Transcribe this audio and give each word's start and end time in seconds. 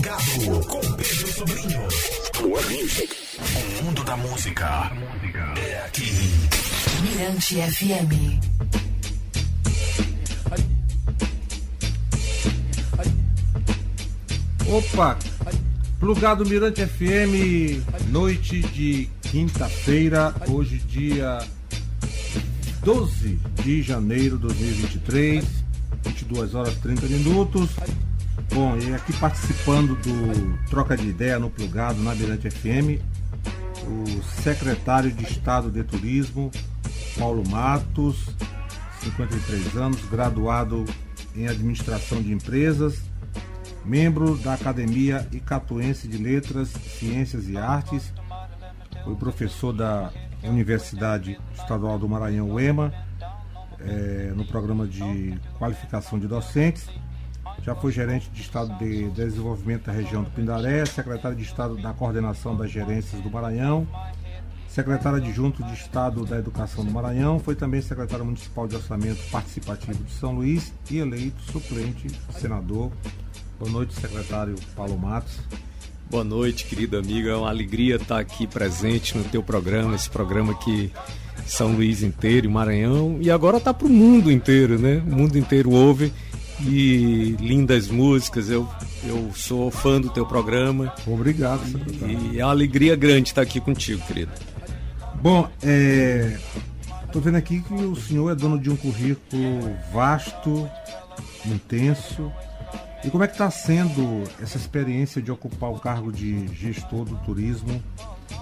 Plugado 0.00 0.66
com 0.66 0.80
Pedro 0.94 1.32
Sobrinho. 1.32 1.80
O 2.42 3.84
mundo 3.84 4.02
da 4.02 4.16
música 4.16 4.90
é 5.58 5.84
aqui. 5.84 6.10
Mirante 7.02 7.56
FM. 7.56 8.40
Opa! 14.70 15.18
Plugado 15.98 16.46
Mirante 16.46 16.86
FM, 16.86 17.82
noite 18.10 18.62
de 18.62 19.06
quinta-feira, 19.20 20.34
hoje 20.48 20.78
dia 20.78 21.46
12 22.82 23.38
de 23.62 23.82
janeiro 23.82 24.38
de 24.38 24.44
2023, 24.44 25.44
22 26.06 26.54
horas 26.54 26.74
30 26.76 27.06
minutos. 27.06 27.68
Bom, 28.52 28.76
e 28.76 28.92
aqui 28.92 29.12
participando 29.12 29.94
do 29.94 30.58
Troca 30.68 30.96
de 30.96 31.08
Ideia 31.08 31.38
no 31.38 31.48
Plugado 31.48 32.02
na 32.02 32.14
Mirante 32.16 32.50
FM, 32.50 33.00
o 33.86 34.22
secretário 34.42 35.12
de 35.12 35.24
Estado 35.24 35.70
de 35.70 35.84
Turismo, 35.84 36.50
Paulo 37.16 37.48
Matos, 37.48 38.26
53 39.02 39.76
anos, 39.76 40.04
graduado 40.10 40.84
em 41.36 41.46
Administração 41.46 42.20
de 42.20 42.32
Empresas, 42.32 43.00
membro 43.84 44.36
da 44.36 44.54
Academia 44.54 45.28
Icatuense 45.30 46.08
de 46.08 46.18
Letras, 46.18 46.70
Ciências 46.70 47.48
e 47.48 47.56
Artes, 47.56 48.12
foi 49.04 49.14
professor 49.14 49.72
da 49.72 50.12
Universidade 50.42 51.38
Estadual 51.54 52.00
do 52.00 52.08
Maranhão, 52.08 52.50
UEMA, 52.50 52.92
é, 53.78 54.32
no 54.34 54.44
programa 54.44 54.86
de 54.88 55.38
qualificação 55.56 56.18
de 56.18 56.26
docentes. 56.26 56.88
Já 57.64 57.74
foi 57.74 57.92
gerente 57.92 58.30
de 58.30 58.40
Estado 58.40 58.76
de 58.78 59.10
Desenvolvimento 59.10 59.84
da 59.84 59.92
região 59.92 60.22
do 60.22 60.30
Pindaré, 60.30 60.84
secretário 60.86 61.36
de 61.36 61.42
Estado 61.42 61.76
da 61.76 61.92
Coordenação 61.92 62.56
das 62.56 62.70
Gerências 62.70 63.20
do 63.20 63.30
Maranhão, 63.30 63.86
secretário 64.66 65.18
adjunto 65.18 65.62
de 65.64 65.74
Estado 65.74 66.24
da 66.24 66.38
Educação 66.38 66.84
do 66.84 66.90
Maranhão, 66.90 67.38
foi 67.38 67.54
também 67.54 67.82
secretário 67.82 68.24
municipal 68.24 68.66
de 68.66 68.76
Orçamento 68.76 69.20
Participativo 69.30 70.02
de 70.02 70.12
São 70.12 70.32
Luís 70.32 70.72
e 70.90 70.98
eleito 70.98 71.42
suplente 71.52 72.08
senador. 72.32 72.90
Boa 73.58 73.70
noite, 73.70 73.94
secretário 73.94 74.54
Paulo 74.74 74.96
Matos. 74.96 75.38
Boa 76.08 76.24
noite, 76.24 76.64
querida 76.64 76.98
amiga. 76.98 77.30
É 77.30 77.36
uma 77.36 77.50
alegria 77.50 77.96
estar 77.96 78.18
aqui 78.18 78.46
presente 78.46 79.16
no 79.18 79.24
teu 79.24 79.42
programa, 79.42 79.94
esse 79.94 80.08
programa 80.08 80.54
que 80.54 80.90
São 81.46 81.72
Luís 81.72 82.02
inteiro 82.02 82.50
Maranhão 82.50 83.18
e 83.20 83.30
agora 83.30 83.58
está 83.58 83.74
para 83.74 83.86
o 83.86 83.90
mundo 83.90 84.32
inteiro, 84.32 84.78
né? 84.78 85.02
O 85.06 85.14
mundo 85.14 85.36
inteiro 85.36 85.70
ouve 85.70 86.10
e 86.66 87.36
lindas 87.40 87.88
músicas. 87.88 88.50
Eu, 88.50 88.68
eu 89.04 89.30
sou 89.34 89.70
fã 89.70 90.00
do 90.00 90.10
teu 90.10 90.26
programa. 90.26 90.92
Obrigado, 91.06 91.64
secretário. 91.66 92.32
E 92.32 92.40
é 92.40 92.44
uma 92.44 92.52
alegria 92.52 92.96
grande 92.96 93.28
estar 93.28 93.42
aqui 93.42 93.60
contigo, 93.60 94.04
querido. 94.06 94.32
Bom, 95.22 95.48
é... 95.62 96.38
tô 97.12 97.20
vendo 97.20 97.36
aqui 97.36 97.60
que 97.60 97.74
o 97.74 97.94
senhor 97.96 98.30
é 98.30 98.34
dono 98.34 98.58
de 98.58 98.70
um 98.70 98.76
currículo 98.76 99.76
vasto, 99.92 100.68
intenso. 101.46 102.32
E 103.04 103.10
como 103.10 103.24
é 103.24 103.26
que 103.26 103.34
está 103.34 103.50
sendo 103.50 104.24
essa 104.42 104.58
experiência 104.58 105.22
de 105.22 105.30
ocupar 105.30 105.70
o 105.70 105.78
cargo 105.78 106.12
de 106.12 106.48
gestor 106.54 107.04
do 107.04 107.16
turismo 107.18 107.82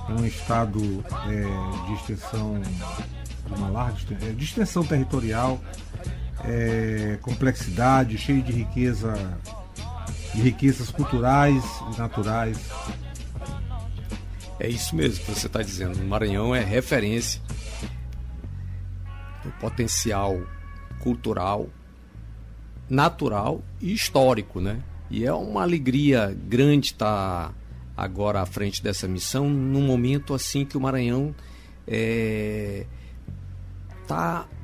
em 0.08 0.20
um 0.20 0.26
estado 0.26 1.04
é, 1.28 1.86
de 1.86 1.94
extensão 1.94 2.60
de 2.60 3.54
uma 3.54 3.68
larga 3.68 3.96
extensão, 3.98 4.34
de 4.34 4.44
extensão 4.44 4.84
territorial, 4.84 5.60
é, 6.44 7.18
complexidade, 7.22 8.18
cheio 8.18 8.42
de 8.42 8.52
riqueza, 8.52 9.14
de 10.34 10.40
riquezas 10.42 10.90
culturais 10.90 11.64
e 11.94 11.98
naturais? 11.98 12.58
É 14.60 14.68
isso 14.68 14.96
mesmo 14.96 15.24
que 15.24 15.30
você 15.30 15.46
está 15.46 15.62
dizendo. 15.62 16.00
O 16.00 16.04
Maranhão 16.04 16.54
é 16.54 16.62
referência 16.62 17.40
do 19.44 19.50
potencial 19.60 20.40
cultural, 21.00 21.68
natural 22.88 23.62
e 23.80 23.92
histórico, 23.92 24.60
né? 24.60 24.80
E 25.10 25.24
é 25.24 25.32
uma 25.32 25.62
alegria 25.62 26.36
grande 26.48 26.88
estar 26.88 27.54
agora 27.96 28.42
à 28.42 28.46
frente 28.46 28.82
dessa 28.82 29.08
missão, 29.08 29.48
num 29.48 29.82
momento 29.82 30.34
assim 30.34 30.64
que 30.64 30.76
o 30.76 30.80
Maranhão 30.80 31.34
está 34.02 34.46
é, 34.52 34.57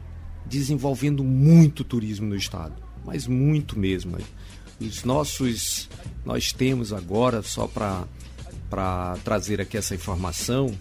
desenvolvendo 0.46 1.24
muito 1.24 1.84
turismo 1.84 2.26
no 2.26 2.36
estado, 2.36 2.74
mas 3.04 3.26
muito 3.26 3.78
mesmo. 3.78 4.18
Os 4.80 5.04
nossos, 5.04 5.88
nós 6.24 6.52
temos 6.52 6.92
agora 6.92 7.42
só 7.42 7.66
para 7.66 8.06
para 8.74 9.16
trazer 9.22 9.60
aqui 9.60 9.76
essa 9.76 9.94
informação, 9.94 10.76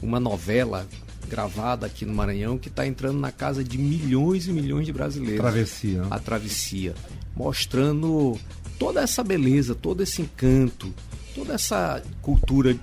uma 0.00 0.20
novela 0.20 0.86
gravada 1.28 1.86
aqui 1.86 2.04
no 2.04 2.14
Maranhão 2.14 2.56
que 2.56 2.68
está 2.68 2.86
entrando 2.86 3.18
na 3.18 3.32
casa 3.32 3.64
de 3.64 3.78
milhões 3.78 4.46
e 4.46 4.52
milhões 4.52 4.86
de 4.86 4.92
brasileiros. 4.92 5.40
Travessia. 5.40 6.02
A 6.08 6.20
Travessia. 6.20 6.94
Mostrando 7.34 8.38
toda 8.78 9.00
essa 9.00 9.24
beleza, 9.24 9.74
todo 9.74 10.04
esse 10.04 10.22
encanto, 10.22 10.94
toda 11.34 11.54
essa 11.54 12.00
cultura, 12.20 12.76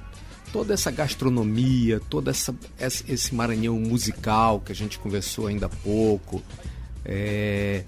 toda 0.52 0.74
essa 0.74 0.92
gastronomia, 0.92 2.00
todo 2.10 2.30
essa, 2.30 2.56
esse 2.80 3.34
Maranhão 3.34 3.80
musical 3.80 4.60
que 4.60 4.72
a 4.72 4.76
gente 4.76 5.00
conversou 5.00 5.48
ainda 5.48 5.68
há 5.68 5.70
pouco. 5.70 6.42
É, 7.06 7.84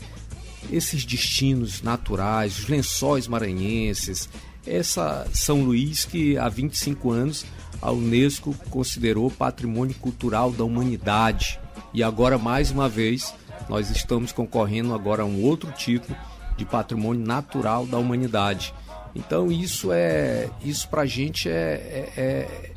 esses 0.71 1.05
destinos 1.05 1.81
naturais, 1.81 2.59
os 2.59 2.67
lençóis 2.67 3.27
maranhenses, 3.27 4.29
essa 4.65 5.27
São 5.33 5.63
Luís 5.63 6.05
que 6.05 6.37
há 6.37 6.47
25 6.47 7.11
anos 7.11 7.45
a 7.81 7.91
Unesco 7.91 8.53
considerou 8.69 9.31
Patrimônio 9.31 9.95
Cultural 9.95 10.51
da 10.51 10.63
Humanidade. 10.63 11.59
E 11.93 12.03
agora 12.03 12.37
mais 12.37 12.69
uma 12.69 12.87
vez 12.87 13.33
nós 13.67 13.89
estamos 13.89 14.31
concorrendo 14.31 14.93
agora 14.93 15.23
a 15.23 15.25
um 15.25 15.41
outro 15.41 15.71
título 15.71 16.15
de 16.57 16.65
Patrimônio 16.65 17.25
Natural 17.25 17.85
da 17.85 17.97
Humanidade. 17.97 18.73
Então 19.15 19.51
isso 19.51 19.91
é 19.91 20.49
isso 20.63 20.87
para 20.89 21.01
a 21.01 21.05
gente 21.05 21.49
é, 21.49 21.53
é, 21.53 22.21
é, 22.21 22.71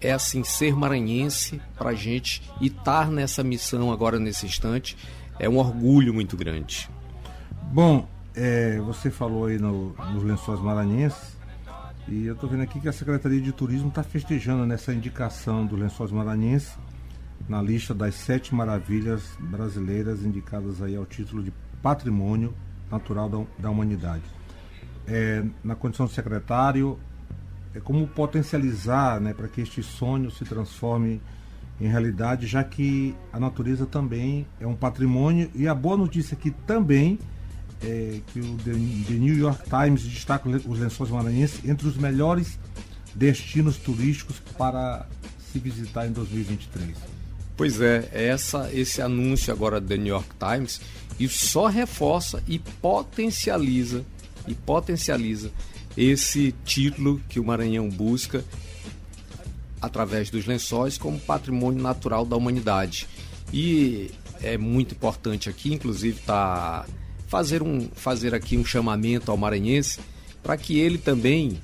é 0.00 0.12
assim 0.12 0.42
ser 0.42 0.74
maranhense 0.74 1.60
para 1.76 1.90
a 1.90 1.94
gente 1.94 2.42
e 2.60 2.68
estar 2.68 3.10
nessa 3.10 3.44
missão 3.44 3.92
agora 3.92 4.18
nesse 4.18 4.46
instante 4.46 4.96
é 5.38 5.48
um 5.48 5.58
orgulho 5.58 6.12
muito 6.12 6.36
grande. 6.36 6.88
Bom, 7.72 8.08
é, 8.34 8.78
você 8.80 9.10
falou 9.10 9.46
aí 9.46 9.58
no, 9.58 9.94
nos 10.12 10.22
lençóis 10.22 10.60
maranhenses, 10.60 11.36
e 12.08 12.26
eu 12.26 12.34
estou 12.34 12.48
vendo 12.48 12.62
aqui 12.62 12.80
que 12.80 12.88
a 12.88 12.92
Secretaria 12.92 13.40
de 13.40 13.52
Turismo 13.52 13.88
está 13.88 14.02
festejando 14.02 14.64
nessa 14.64 14.94
indicação 14.94 15.66
do 15.66 15.76
lençóis 15.76 16.10
maranhenses 16.10 16.72
na 17.48 17.60
lista 17.60 17.94
das 17.94 18.14
sete 18.14 18.54
maravilhas 18.54 19.22
brasileiras 19.38 20.22
indicadas 20.24 20.80
aí 20.82 20.96
ao 20.96 21.04
título 21.04 21.42
de 21.42 21.52
Patrimônio 21.82 22.54
Natural 22.90 23.28
da, 23.28 23.44
da 23.58 23.70
Humanidade. 23.70 24.24
É, 25.10 25.42
na 25.64 25.74
condição 25.74 26.06
de 26.06 26.12
secretário, 26.12 26.98
é 27.74 27.80
como 27.80 28.06
potencializar 28.06 29.20
né, 29.20 29.32
para 29.32 29.48
que 29.48 29.60
este 29.60 29.82
sonho 29.82 30.30
se 30.30 30.44
transforme 30.44 31.20
em 31.80 31.86
realidade, 31.86 32.46
já 32.46 32.62
que 32.64 33.14
a 33.32 33.38
natureza 33.38 33.86
também 33.86 34.46
é 34.60 34.66
um 34.66 34.74
patrimônio 34.74 35.50
e 35.54 35.68
a 35.68 35.74
boa 35.74 35.96
notícia 35.96 36.34
é 36.34 36.38
que 36.38 36.50
também 36.50 37.18
é, 37.82 38.20
que 38.32 38.40
o 38.40 38.56
The, 38.56 38.72
New 38.72 39.36
York 39.36 39.62
Times 39.70 40.02
destaca 40.02 40.48
os 40.48 40.78
lençóis 40.78 41.10
maranhenses 41.10 41.64
entre 41.64 41.86
os 41.86 41.96
melhores 41.96 42.58
destinos 43.14 43.76
turísticos 43.76 44.40
para 44.56 45.06
se 45.52 45.58
visitar 45.58 46.06
em 46.06 46.12
2023. 46.12 46.96
Pois 47.56 47.80
é, 47.80 48.08
essa, 48.12 48.72
esse 48.72 49.00
anúncio 49.00 49.52
agora 49.52 49.80
do 49.80 49.86
The 49.86 49.96
New 49.96 50.08
York 50.08 50.28
Times 50.38 50.80
isso 51.18 51.46
só 51.46 51.66
reforça 51.66 52.42
e 52.46 52.58
potencializa 52.58 54.04
e 54.46 54.54
potencializa 54.54 55.50
esse 55.96 56.54
título 56.64 57.20
que 57.28 57.40
o 57.40 57.44
Maranhão 57.44 57.88
busca 57.88 58.44
através 59.80 60.30
dos 60.30 60.46
lençóis 60.46 60.98
como 60.98 61.18
patrimônio 61.18 61.82
natural 61.82 62.24
da 62.24 62.36
humanidade. 62.36 63.06
E 63.52 64.10
é 64.40 64.56
muito 64.56 64.94
importante 64.94 65.48
aqui, 65.48 65.72
inclusive 65.72 66.18
está 66.18 66.86
fazer, 67.26 67.62
um, 67.62 67.88
fazer 67.94 68.34
aqui 68.34 68.56
um 68.56 68.64
chamamento 68.64 69.30
ao 69.30 69.36
maranhense 69.36 70.00
para 70.42 70.56
que 70.56 70.78
ele 70.78 70.98
também 70.98 71.60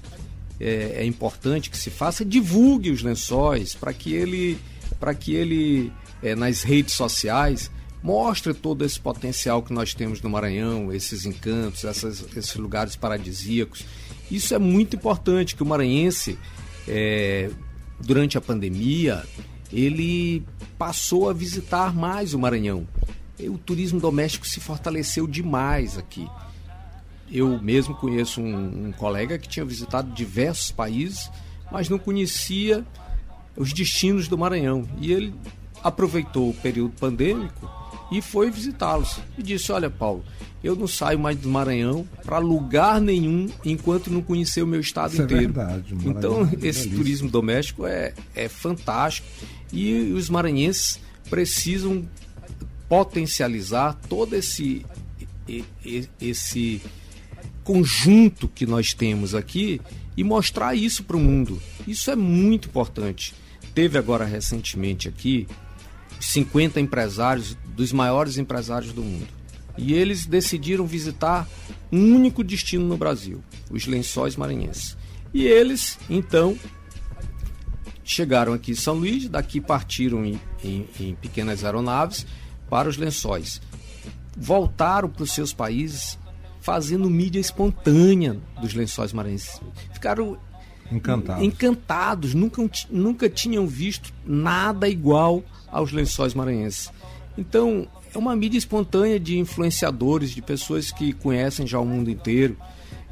é, 0.61 0.97
é, 0.99 1.05
importante 1.07 1.71
que 1.71 1.79
se 1.79 1.91
faça 1.91 2.25
divulgue 2.25 2.91
os 2.91 3.03
lençóis 3.03 3.75
para 3.75 3.93
que 3.93 4.13
ele 4.13 4.59
para 5.01 5.15
que 5.15 5.35
ele 5.35 5.93
é, 6.23 6.35
nas 6.35 6.63
redes 6.63 6.95
sociais 6.95 7.71
mostre 8.05 8.55
todo 8.55 8.85
esse 8.85 9.01
potencial 9.01 9.63
que 9.63 9.73
nós 9.73 9.95
temos 9.95 10.21
no 10.21 10.31
Maranhão, 10.31 10.93
esses 10.93 11.25
encantos, 11.25 11.85
essas, 11.85 12.25
esses 12.37 12.55
lugares 12.55 12.95
paradisíacos. 12.95 13.85
Isso 14.31 14.55
é 14.55 14.59
muito 14.59 14.95
importante 14.95 15.57
que 15.57 15.63
o 15.63 15.67
maranhense 15.67 16.39
é, 16.87 17.51
durante 17.99 18.39
a 18.39 18.41
pandemia 18.41 19.25
ele 19.73 20.45
passou 20.79 21.29
a 21.31 21.33
visitar 21.33 21.95
mais 21.95 22.35
o 22.35 22.39
Maranhão 22.39 22.87
o 23.49 23.59
turismo 23.59 24.01
doméstico 24.01 24.47
se 24.47 24.61
fortaleceu 24.61 25.27
demais 25.27 25.99
aqui. 25.99 26.29
eu 27.31 27.61
mesmo 27.61 27.95
conheço 27.95 28.41
um, 28.41 28.89
um 28.89 28.93
colega 28.93 29.39
que 29.39 29.49
tinha 29.49 29.65
visitado 29.65 30.13
diversos 30.13 30.71
países, 30.71 31.31
mas 31.71 31.89
não 31.89 31.99
conhecia 31.99 32.85
os 33.57 33.73
destinos 33.73 34.29
do 34.29 34.39
Maranhão. 34.39 34.87
E 35.01 35.13
ele 35.13 35.35
aproveitou 35.83 36.51
o 36.51 36.55
período 36.55 36.95
pandêmico 36.99 37.71
e 38.11 38.21
foi 38.21 38.51
visitá-los. 38.51 39.19
E 39.39 39.43
disse: 39.43 39.73
Olha, 39.73 39.91
Paulo, 39.91 40.25
eu 40.63 40.75
não 40.75 40.87
saio 40.87 41.19
mais 41.19 41.37
do 41.37 41.49
Maranhão 41.49 42.09
para 42.25 42.39
lugar 42.39 43.01
nenhum 43.01 43.49
enquanto 43.65 44.11
não 44.11 44.23
conhecer 44.23 44.63
o 44.63 44.67
meu 44.67 44.81
estado 44.81 45.13
Isso 45.13 45.23
é 45.23 45.25
inteiro. 45.25 45.45
É 45.45 45.47
verdade, 45.47 45.95
então, 46.05 46.49
é 46.51 46.67
esse 46.67 46.89
turismo 46.89 47.29
doméstico 47.29 47.87
é, 47.87 48.15
é 48.35 48.49
fantástico 48.49 49.27
e 49.73 50.13
os 50.13 50.31
maranhenses 50.31 51.01
precisam 51.29 52.09
potencializar 52.89 53.95
todo 54.09 54.35
esse, 54.35 54.85
esse 56.21 56.81
conjunto 57.63 58.47
que 58.47 58.67
nós 58.67 58.95
temos 58.95 59.35
aqui 59.35 59.81
e 60.17 60.23
mostrar 60.23 60.75
isso 60.75 61.03
para 61.05 61.17
o 61.17 61.21
mundo. 61.21 61.61
Isso 61.87 62.11
é 62.11 62.17
muito 62.17 62.69
importante. 62.69 63.35
Teve 63.75 63.99
agora 63.99 64.25
recentemente 64.25 65.09
aqui 65.09 65.49
50 66.21 66.81
empresários 66.81 67.57
dos 67.75 67.93
maiores 67.93 68.39
empresários 68.39 68.93
do 68.93 69.03
mundo. 69.03 69.29
E 69.77 69.93
eles 69.93 70.25
decidiram 70.25 70.87
visitar 70.87 71.49
um 71.91 72.15
único 72.15 72.45
destino 72.45 72.87
no 72.87 72.97
Brasil, 72.97 73.43
os 73.71 73.87
Lençóis 73.87 74.37
Maranhenses. 74.37 74.97
E 75.33 75.45
eles, 75.45 75.99
então, 76.09 76.57
chegaram 78.05 78.53
aqui 78.53 78.73
em 78.73 78.77
São 78.77 78.95
Luís, 78.95 79.29
daqui 79.29 79.61
partiram 79.61 80.25
em, 80.25 80.41
em, 80.63 80.89
em 81.01 81.15
pequenas 81.17 81.65
aeronaves 81.65 82.27
para 82.71 82.89
os 82.89 82.97
Lençóis. 82.97 83.61
Voltaram 84.37 85.09
para 85.09 85.25
os 85.25 85.33
seus 85.33 85.53
países 85.53 86.19
fazendo 86.61 87.11
mídia 87.11 87.41
espontânea 87.41 88.41
dos 88.61 88.75
Lençóis 88.75 89.13
Maranhenses. 89.13 89.61
Ficaram 89.93 90.39
encantados, 90.91 91.45
encantados 91.45 92.35
nunca, 92.35 92.63
nunca 92.91 93.29
tinham 93.29 93.67
visto 93.67 94.13
nada 94.25 94.89
igual 94.89 95.43
aos 95.75 95.93
lençóis 95.93 96.33
maranhenses. 96.33 96.91
Então, 97.37 97.87
é 98.15 98.17
uma 98.17 98.37
mídia 98.37 98.57
espontânea 98.57 99.19
de 99.19 99.39
influenciadores, 99.39 100.31
de 100.31 100.41
pessoas 100.41 100.93
que 100.93 101.13
conhecem 101.13 101.67
já 101.67 101.81
o 101.81 101.85
mundo 101.85 102.09
inteiro. 102.09 102.57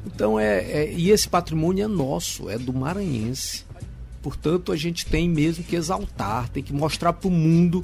Então, 0.05 0.39
é, 0.39 0.59
é 0.59 0.93
e 0.93 1.11
esse 1.11 1.27
patrimônio 1.27 1.83
é 1.83 1.87
nosso, 1.87 2.49
é 2.49 2.57
do 2.57 2.73
maranhense. 2.73 3.65
Portanto, 4.21 4.71
a 4.71 4.77
gente 4.77 5.05
tem 5.05 5.27
mesmo 5.27 5.65
que 5.65 5.75
exaltar, 5.75 6.47
tem 6.47 6.63
que 6.63 6.71
mostrar 6.71 7.11
para 7.11 7.27
o 7.27 7.31
mundo 7.31 7.83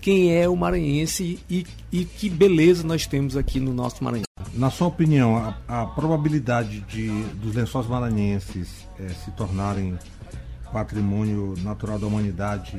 quem 0.00 0.32
é 0.32 0.48
o 0.48 0.56
maranhense 0.56 1.40
e, 1.50 1.66
e 1.90 2.04
que 2.04 2.30
beleza 2.30 2.86
nós 2.86 3.06
temos 3.08 3.36
aqui 3.36 3.58
no 3.58 3.74
nosso 3.74 4.02
Maranhão. 4.02 4.24
Na 4.54 4.70
sua 4.70 4.86
opinião, 4.86 5.36
a, 5.36 5.56
a 5.66 5.86
probabilidade 5.86 6.80
de 6.82 7.08
dos 7.34 7.54
lençóis 7.54 7.88
maranhenses 7.88 8.86
é, 9.00 9.08
se 9.08 9.32
tornarem 9.32 9.98
patrimônio 10.72 11.54
natural 11.62 11.98
da 11.98 12.06
humanidade 12.06 12.78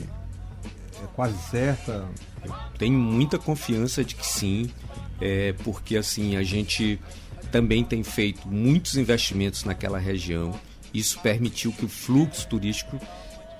é 1.03 1.07
quase 1.15 1.37
certa? 1.49 2.07
Tenho 2.77 2.97
muita 2.97 3.37
confiança 3.37 4.03
de 4.03 4.15
que 4.15 4.25
sim, 4.25 4.69
é, 5.19 5.53
porque 5.63 5.97
assim 5.97 6.35
a 6.35 6.43
gente 6.43 6.99
também 7.51 7.83
tem 7.83 8.03
feito 8.03 8.47
muitos 8.47 8.95
investimentos 8.95 9.63
naquela 9.63 9.99
região. 9.99 10.57
Isso 10.93 11.19
permitiu 11.19 11.71
que 11.71 11.85
o 11.85 11.89
fluxo 11.89 12.47
turístico 12.47 12.99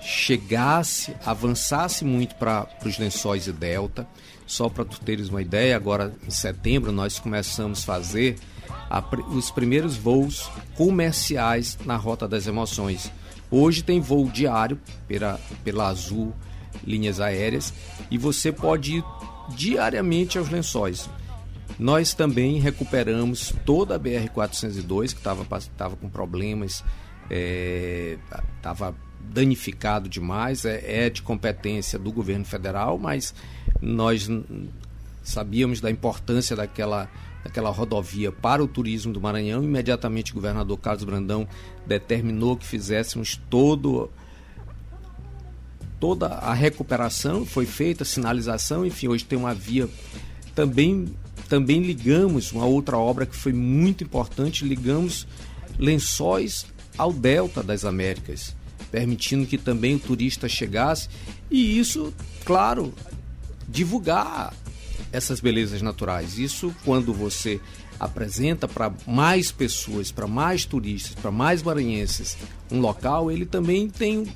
chegasse, 0.00 1.14
avançasse 1.24 2.04
muito 2.04 2.34
para 2.34 2.68
os 2.84 2.98
lençóis 2.98 3.46
e 3.46 3.52
delta. 3.52 4.06
Só 4.46 4.68
para 4.68 4.84
tu 4.84 5.00
teres 5.00 5.28
uma 5.28 5.40
ideia, 5.40 5.76
agora 5.76 6.12
em 6.26 6.30
setembro 6.30 6.92
nós 6.92 7.18
começamos 7.18 7.82
a 7.82 7.86
fazer 7.86 8.36
a, 8.90 9.02
os 9.30 9.50
primeiros 9.50 9.96
voos 9.96 10.50
comerciais 10.74 11.78
na 11.84 11.96
Rota 11.96 12.26
das 12.26 12.46
Emoções. 12.46 13.10
Hoje 13.50 13.82
tem 13.82 14.00
voo 14.00 14.28
diário 14.28 14.80
pela, 15.06 15.38
pela 15.62 15.88
Azul 15.88 16.34
Linhas 16.84 17.20
Aéreas 17.20 17.72
e 18.10 18.18
você 18.18 18.52
pode 18.52 18.96
ir 18.96 19.04
diariamente 19.50 20.38
aos 20.38 20.48
lençóis. 20.48 21.08
Nós 21.78 22.14
também 22.14 22.58
recuperamos 22.60 23.54
toda 23.64 23.96
a 23.96 23.98
BR-402 23.98 25.12
que 25.12 25.18
estava 25.18 25.96
com 25.96 26.08
problemas, 26.08 26.84
estava 27.30 28.88
é, 28.88 28.92
danificado 29.20 30.08
demais, 30.08 30.64
é, 30.64 31.06
é 31.06 31.10
de 31.10 31.22
competência 31.22 31.98
do 31.98 32.12
governo 32.12 32.44
federal, 32.44 32.98
mas 32.98 33.34
nós 33.80 34.28
sabíamos 35.22 35.80
da 35.80 35.90
importância 35.90 36.54
daquela, 36.54 37.08
daquela 37.42 37.70
rodovia 37.70 38.30
para 38.30 38.62
o 38.62 38.68
turismo 38.68 39.12
do 39.12 39.20
Maranhão. 39.20 39.62
Imediatamente 39.62 40.32
o 40.32 40.34
governador 40.34 40.78
Carlos 40.78 41.04
Brandão 41.04 41.48
determinou 41.86 42.56
que 42.56 42.66
fizéssemos 42.66 43.40
todo 43.48 44.10
toda 46.02 46.26
a 46.26 46.52
recuperação, 46.52 47.46
foi 47.46 47.64
feita 47.64 48.04
sinalização, 48.04 48.84
enfim, 48.84 49.06
hoje 49.06 49.24
tem 49.24 49.38
uma 49.38 49.54
via 49.54 49.88
também 50.52 51.14
também 51.48 51.80
ligamos 51.80 52.50
uma 52.50 52.64
outra 52.64 52.98
obra 52.98 53.24
que 53.24 53.36
foi 53.36 53.52
muito 53.52 54.02
importante, 54.02 54.64
ligamos 54.64 55.28
lençóis 55.78 56.66
ao 56.98 57.12
delta 57.12 57.62
das 57.62 57.84
Américas 57.84 58.52
permitindo 58.90 59.46
que 59.46 59.56
também 59.56 59.94
o 59.94 59.98
turista 60.00 60.48
chegasse 60.48 61.08
e 61.48 61.78
isso, 61.78 62.12
claro, 62.44 62.92
divulgar 63.68 64.52
essas 65.12 65.38
belezas 65.38 65.82
naturais. 65.82 66.36
Isso 66.36 66.74
quando 66.84 67.12
você 67.14 67.60
apresenta 68.00 68.66
para 68.66 68.92
mais 69.06 69.52
pessoas, 69.52 70.10
para 70.10 70.26
mais 70.26 70.64
turistas, 70.64 71.14
para 71.14 71.30
mais 71.30 71.62
maranhenses 71.62 72.36
um 72.72 72.80
local, 72.80 73.30
ele 73.30 73.46
também 73.46 73.88
tem, 73.88 74.26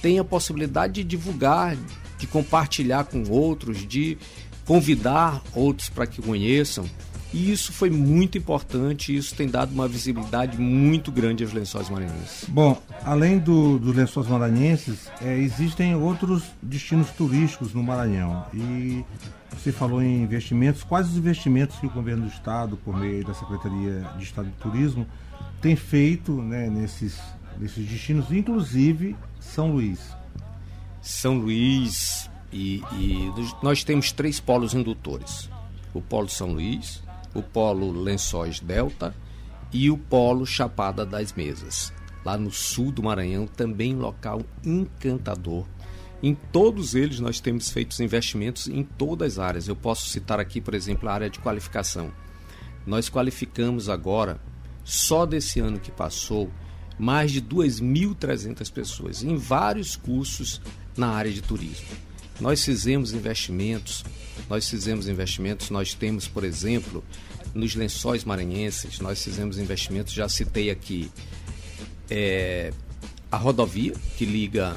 tem 0.00 0.18
a 0.18 0.24
possibilidade 0.24 0.94
de 0.94 1.04
divulgar, 1.04 1.76
de 2.18 2.26
compartilhar 2.26 3.04
com 3.04 3.24
outros, 3.28 3.86
de 3.86 4.18
convidar 4.64 5.42
outros 5.54 5.88
para 5.88 6.06
que 6.06 6.20
conheçam. 6.20 6.84
E 7.32 7.52
isso 7.52 7.72
foi 7.72 7.90
muito 7.90 8.38
importante, 8.38 9.14
isso 9.14 9.34
tem 9.34 9.48
dado 9.48 9.72
uma 9.72 9.86
visibilidade 9.86 10.58
muito 10.58 11.12
grande 11.12 11.44
aos 11.44 11.52
lençóis 11.52 11.90
maranhenses. 11.90 12.46
Bom, 12.48 12.80
além 13.04 13.38
do, 13.38 13.78
dos 13.78 13.94
lençóis 13.94 14.26
maranhenses, 14.26 15.10
é, 15.20 15.36
existem 15.36 15.94
outros 15.94 16.42
destinos 16.62 17.10
turísticos 17.10 17.74
no 17.74 17.82
Maranhão. 17.82 18.46
E 18.54 19.04
você 19.52 19.70
falou 19.70 20.02
em 20.02 20.22
investimentos. 20.22 20.82
Quais 20.82 21.08
os 21.08 21.18
investimentos 21.18 21.76
que 21.78 21.86
o 21.86 21.90
governo 21.90 22.22
do 22.22 22.32
estado, 22.32 22.78
por 22.78 22.96
meio 22.96 23.22
da 23.26 23.34
Secretaria 23.34 24.06
de 24.16 24.24
Estado 24.24 24.46
de 24.46 24.56
Turismo, 24.56 25.06
tem 25.60 25.76
feito 25.76 26.32
né, 26.32 26.70
nesses, 26.70 27.18
nesses 27.58 27.86
destinos, 27.86 28.32
inclusive 28.32 29.14
São 29.48 29.72
Luís? 29.72 29.98
São 31.00 31.38
Luís 31.38 32.28
e, 32.52 32.82
e 32.92 33.32
nós 33.62 33.82
temos 33.82 34.12
três 34.12 34.38
polos 34.38 34.74
indutores. 34.74 35.48
O 35.94 36.02
Polo 36.02 36.28
São 36.28 36.52
Luís, 36.52 37.02
o 37.34 37.42
Polo 37.42 37.90
Lençóis 37.90 38.60
Delta 38.60 39.14
e 39.72 39.90
o 39.90 39.96
Polo 39.96 40.44
Chapada 40.44 41.04
das 41.04 41.32
Mesas. 41.32 41.92
Lá 42.24 42.36
no 42.36 42.50
sul 42.50 42.92
do 42.92 43.02
Maranhão, 43.02 43.46
também 43.46 43.94
local 43.94 44.42
encantador. 44.62 45.66
Em 46.22 46.34
todos 46.34 46.94
eles 46.94 47.18
nós 47.18 47.40
temos 47.40 47.70
feito 47.70 48.00
investimentos 48.02 48.68
em 48.68 48.84
todas 48.84 49.38
as 49.38 49.38
áreas. 49.38 49.66
Eu 49.66 49.76
posso 49.76 50.10
citar 50.10 50.38
aqui, 50.38 50.60
por 50.60 50.74
exemplo, 50.74 51.08
a 51.08 51.14
área 51.14 51.30
de 51.30 51.38
qualificação. 51.38 52.12
Nós 52.86 53.08
qualificamos 53.08 53.88
agora, 53.88 54.38
só 54.84 55.24
desse 55.24 55.58
ano 55.58 55.80
que 55.80 55.90
passou, 55.90 56.50
mais 56.98 57.30
de 57.30 57.40
2.300 57.40 58.72
pessoas 58.72 59.22
em 59.22 59.36
vários 59.36 59.96
cursos 59.96 60.60
na 60.96 61.08
área 61.08 61.32
de 61.32 61.40
turismo. 61.40 61.86
Nós 62.40 62.64
fizemos 62.64 63.12
investimentos, 63.12 64.04
nós 64.48 64.68
fizemos 64.68 65.08
investimentos, 65.08 65.70
nós 65.70 65.94
temos, 65.94 66.28
por 66.28 66.44
exemplo, 66.44 67.04
nos 67.54 67.74
lençóis 67.74 68.24
maranhenses, 68.24 69.00
nós 69.00 69.22
fizemos 69.22 69.58
investimentos, 69.58 70.12
já 70.12 70.28
citei 70.28 70.70
aqui 70.70 71.10
é, 72.10 72.72
a 73.30 73.36
rodovia 73.36 73.92
que 74.16 74.24
liga, 74.24 74.76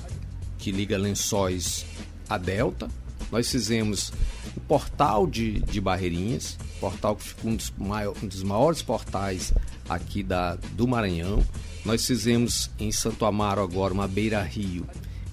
que 0.58 0.72
liga 0.72 0.98
lençóis 0.98 1.86
a 2.30 2.38
Delta. 2.38 2.90
Nós 3.32 3.50
fizemos 3.50 4.12
o 4.56 4.60
portal 4.62 5.26
de, 5.26 5.60
de 5.62 5.80
Barreirinhas, 5.80 6.58
portal 6.80 7.16
que 7.16 7.24
ficou 7.24 7.52
um 7.52 7.56
dos, 7.56 7.72
maior, 7.78 8.16
um 8.22 8.28
dos 8.28 8.44
maiores 8.44 8.82
portais 8.82 9.54
aqui 9.88 10.24
da, 10.24 10.56
do 10.74 10.88
Maranhão. 10.88 11.44
Nós 11.84 12.06
fizemos 12.06 12.70
em 12.80 12.92
Santo 12.92 13.26
Amaro 13.26 13.62
agora 13.62 13.94
uma 13.94 14.08
beira-rio 14.08 14.88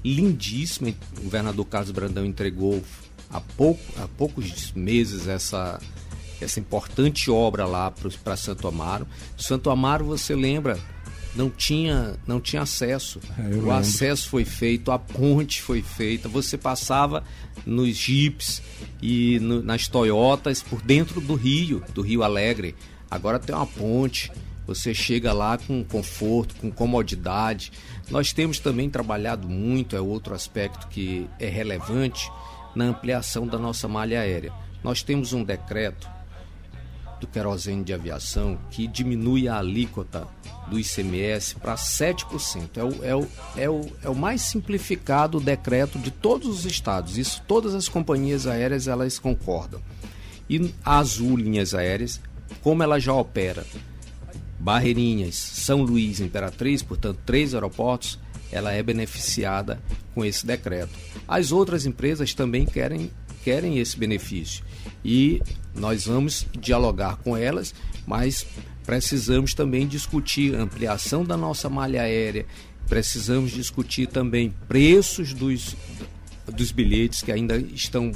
lindíssima. 0.04 0.94
O 1.18 1.22
governador 1.22 1.66
Carlos 1.66 1.90
Brandão 1.90 2.24
entregou 2.24 2.82
há, 3.30 3.40
pouco, 3.40 3.82
há 3.98 4.08
poucos 4.08 4.72
meses 4.72 5.28
essa, 5.28 5.78
essa 6.40 6.58
importante 6.58 7.30
obra 7.30 7.66
lá 7.66 7.92
para 8.24 8.36
Santo 8.36 8.66
Amaro. 8.66 9.06
Santo 9.36 9.70
Amaro, 9.70 10.04
você 10.04 10.34
lembra, 10.34 10.78
não 11.34 11.50
tinha, 11.50 12.16
não 12.26 12.40
tinha 12.40 12.62
acesso. 12.62 13.20
É, 13.38 13.54
o 13.56 13.70
acesso 13.70 14.28
foi 14.28 14.44
feito, 14.44 14.90
a 14.90 14.98
ponte 14.98 15.60
foi 15.60 15.82
feita, 15.82 16.28
você 16.28 16.56
passava 16.56 17.22
nos 17.66 17.96
jipes 17.96 18.62
e 19.02 19.38
no, 19.40 19.62
nas 19.62 19.88
Toyotas 19.88 20.62
por 20.62 20.80
dentro 20.80 21.20
do 21.20 21.34
rio, 21.34 21.82
do 21.94 22.00
Rio 22.02 22.22
Alegre. 22.22 22.74
Agora 23.10 23.38
tem 23.38 23.54
uma 23.54 23.66
ponte, 23.66 24.30
você 24.68 24.92
chega 24.92 25.32
lá 25.32 25.56
com 25.56 25.82
conforto, 25.82 26.54
com 26.56 26.70
comodidade. 26.70 27.72
Nós 28.10 28.34
temos 28.34 28.58
também 28.58 28.90
trabalhado 28.90 29.48
muito, 29.48 29.96
é 29.96 30.00
outro 30.00 30.34
aspecto 30.34 30.88
que 30.88 31.26
é 31.40 31.48
relevante, 31.48 32.30
na 32.76 32.84
ampliação 32.84 33.46
da 33.46 33.58
nossa 33.58 33.88
malha 33.88 34.20
aérea. 34.20 34.52
Nós 34.84 35.02
temos 35.02 35.32
um 35.32 35.42
decreto 35.42 36.06
do 37.18 37.26
querosene 37.26 37.82
de 37.82 37.94
aviação 37.94 38.58
que 38.70 38.86
diminui 38.86 39.48
a 39.48 39.56
alíquota 39.56 40.28
do 40.68 40.78
ICMS 40.78 41.54
para 41.54 41.74
7%. 41.74 42.76
É 42.76 42.84
o, 42.84 43.04
é, 43.04 43.16
o, 43.16 43.28
é, 43.56 43.70
o, 43.70 43.90
é 44.02 44.08
o 44.10 44.14
mais 44.14 44.42
simplificado 44.42 45.40
decreto 45.40 45.98
de 45.98 46.10
todos 46.10 46.46
os 46.46 46.66
estados. 46.66 47.16
Isso 47.16 47.42
todas 47.48 47.74
as 47.74 47.88
companhias 47.88 48.46
aéreas 48.46 48.86
elas 48.86 49.18
concordam. 49.18 49.80
E 50.48 50.74
a 50.84 50.98
Azul 50.98 51.38
Linhas 51.38 51.74
Aéreas, 51.74 52.20
como 52.62 52.82
ela 52.82 53.00
já 53.00 53.14
opera 53.14 53.64
Barreirinhas, 54.58 55.34
São 55.36 55.82
Luís, 55.82 56.20
Imperatriz, 56.20 56.82
portanto, 56.82 57.20
três 57.24 57.54
aeroportos, 57.54 58.18
ela 58.50 58.72
é 58.72 58.82
beneficiada 58.82 59.80
com 60.14 60.24
esse 60.24 60.46
decreto. 60.46 60.90
As 61.26 61.52
outras 61.52 61.86
empresas 61.86 62.34
também 62.34 62.64
querem, 62.64 63.10
querem 63.44 63.78
esse 63.78 63.96
benefício 63.96 64.64
e 65.04 65.40
nós 65.74 66.06
vamos 66.06 66.46
dialogar 66.58 67.16
com 67.16 67.36
elas, 67.36 67.74
mas 68.06 68.46
precisamos 68.84 69.54
também 69.54 69.86
discutir 69.86 70.54
ampliação 70.54 71.24
da 71.24 71.36
nossa 71.36 71.68
malha 71.68 72.02
aérea, 72.02 72.46
precisamos 72.88 73.50
discutir 73.50 74.06
também 74.06 74.52
preços 74.66 75.34
dos, 75.34 75.76
dos 76.46 76.72
bilhetes 76.72 77.22
que 77.22 77.30
ainda 77.30 77.58
estão 77.58 78.12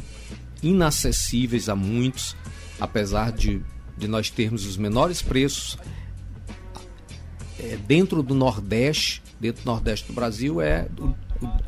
inacessíveis 0.62 1.68
a 1.68 1.76
muitos, 1.76 2.34
apesar 2.80 3.32
de, 3.32 3.61
de 3.96 4.08
nós 4.08 4.30
termos 4.30 4.64
os 4.64 4.76
menores 4.76 5.20
preços 5.20 5.76
é, 7.62 7.76
dentro 7.76 8.23
do 8.23 8.35
Nordeste, 8.35 9.23
dentro 9.40 9.62
do 9.62 9.66
Nordeste 9.66 10.09
do 10.09 10.12
Brasil, 10.12 10.61
é 10.61 10.88
do, 10.90 11.14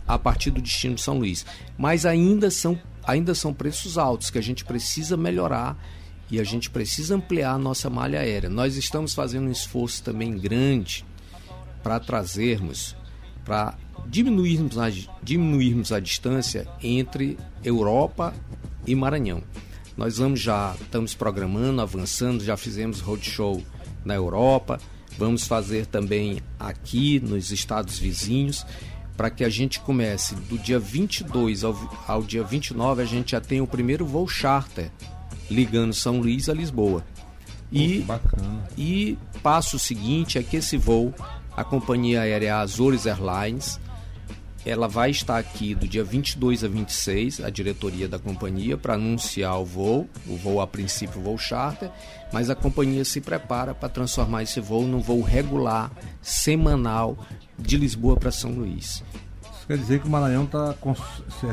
a 0.06 0.18
partir 0.18 0.50
do 0.50 0.60
destino 0.60 0.96
de 0.96 1.00
São 1.00 1.18
Luís. 1.18 1.46
Mas 1.78 2.04
ainda 2.04 2.50
são, 2.50 2.78
ainda 3.04 3.34
são 3.34 3.54
preços 3.54 3.96
altos 3.96 4.28
que 4.28 4.38
a 4.38 4.42
gente 4.42 4.64
precisa 4.64 5.16
melhorar 5.16 5.78
e 6.30 6.40
a 6.40 6.44
gente 6.44 6.68
precisa 6.70 7.14
ampliar 7.14 7.54
a 7.54 7.58
nossa 7.58 7.88
malha 7.88 8.20
aérea. 8.20 8.50
Nós 8.50 8.76
estamos 8.76 9.14
fazendo 9.14 9.46
um 9.46 9.52
esforço 9.52 10.02
também 10.02 10.36
grande 10.36 11.04
para 11.82 12.00
trazermos, 12.00 12.96
para 13.44 13.74
diminuirmos 14.06 14.78
a, 14.78 14.90
diminuirmos 15.22 15.92
a 15.92 16.00
distância 16.00 16.66
entre 16.82 17.38
Europa 17.62 18.34
e 18.86 18.94
Maranhão. 18.94 19.42
Nós 19.96 20.18
vamos 20.18 20.40
já, 20.40 20.74
estamos 20.80 21.14
programando, 21.14 21.80
avançando, 21.80 22.42
já 22.42 22.56
fizemos 22.56 23.00
roadshow 23.00 23.62
na 24.04 24.14
Europa, 24.14 24.80
Vamos 25.18 25.46
fazer 25.46 25.86
também 25.86 26.40
aqui 26.58 27.20
nos 27.20 27.50
estados 27.50 27.98
vizinhos 27.98 28.66
para 29.16 29.30
que 29.30 29.44
a 29.44 29.48
gente 29.48 29.78
comece 29.80 30.34
do 30.34 30.58
dia 30.58 30.78
22 30.78 31.62
ao, 31.62 32.02
ao 32.06 32.22
dia 32.22 32.42
29 32.42 33.02
a 33.02 33.04
gente 33.04 33.30
já 33.30 33.40
tem 33.40 33.60
o 33.60 33.66
primeiro 33.66 34.04
voo 34.04 34.26
charter 34.26 34.90
ligando 35.50 35.92
São 35.92 36.18
Luís 36.18 36.48
a 36.48 36.54
Lisboa. 36.54 37.04
E, 37.72 38.04
e 38.76 39.18
passo 39.42 39.78
seguinte 39.78 40.38
é 40.38 40.42
que 40.42 40.56
esse 40.56 40.76
voo, 40.76 41.12
a 41.56 41.64
companhia 41.64 42.22
aérea 42.22 42.58
Azores 42.58 43.06
Airlines, 43.06 43.80
ela 44.64 44.88
vai 44.88 45.10
estar 45.10 45.38
aqui 45.38 45.74
do 45.74 45.86
dia 45.86 46.02
22 46.02 46.64
a 46.64 46.68
26, 46.68 47.40
a 47.40 47.50
diretoria 47.50 48.08
da 48.08 48.18
companhia, 48.18 48.78
para 48.78 48.94
anunciar 48.94 49.60
o 49.60 49.64
voo. 49.64 50.08
O 50.26 50.36
voo, 50.36 50.60
a 50.60 50.66
princípio, 50.66 51.20
voo 51.20 51.36
charter, 51.36 51.90
mas 52.32 52.48
a 52.48 52.54
companhia 52.54 53.04
se 53.04 53.20
prepara 53.20 53.74
para 53.74 53.88
transformar 53.88 54.42
esse 54.42 54.60
voo 54.60 54.86
num 54.86 55.00
voo 55.00 55.20
regular, 55.20 55.90
semanal, 56.22 57.18
de 57.58 57.76
Lisboa 57.76 58.16
para 58.16 58.30
São 58.30 58.52
Luís. 58.52 59.04
Isso 59.42 59.66
quer 59.66 59.78
dizer 59.78 60.00
que 60.00 60.06
o 60.06 60.10
Maranhão 60.10 60.44
está 60.44 60.74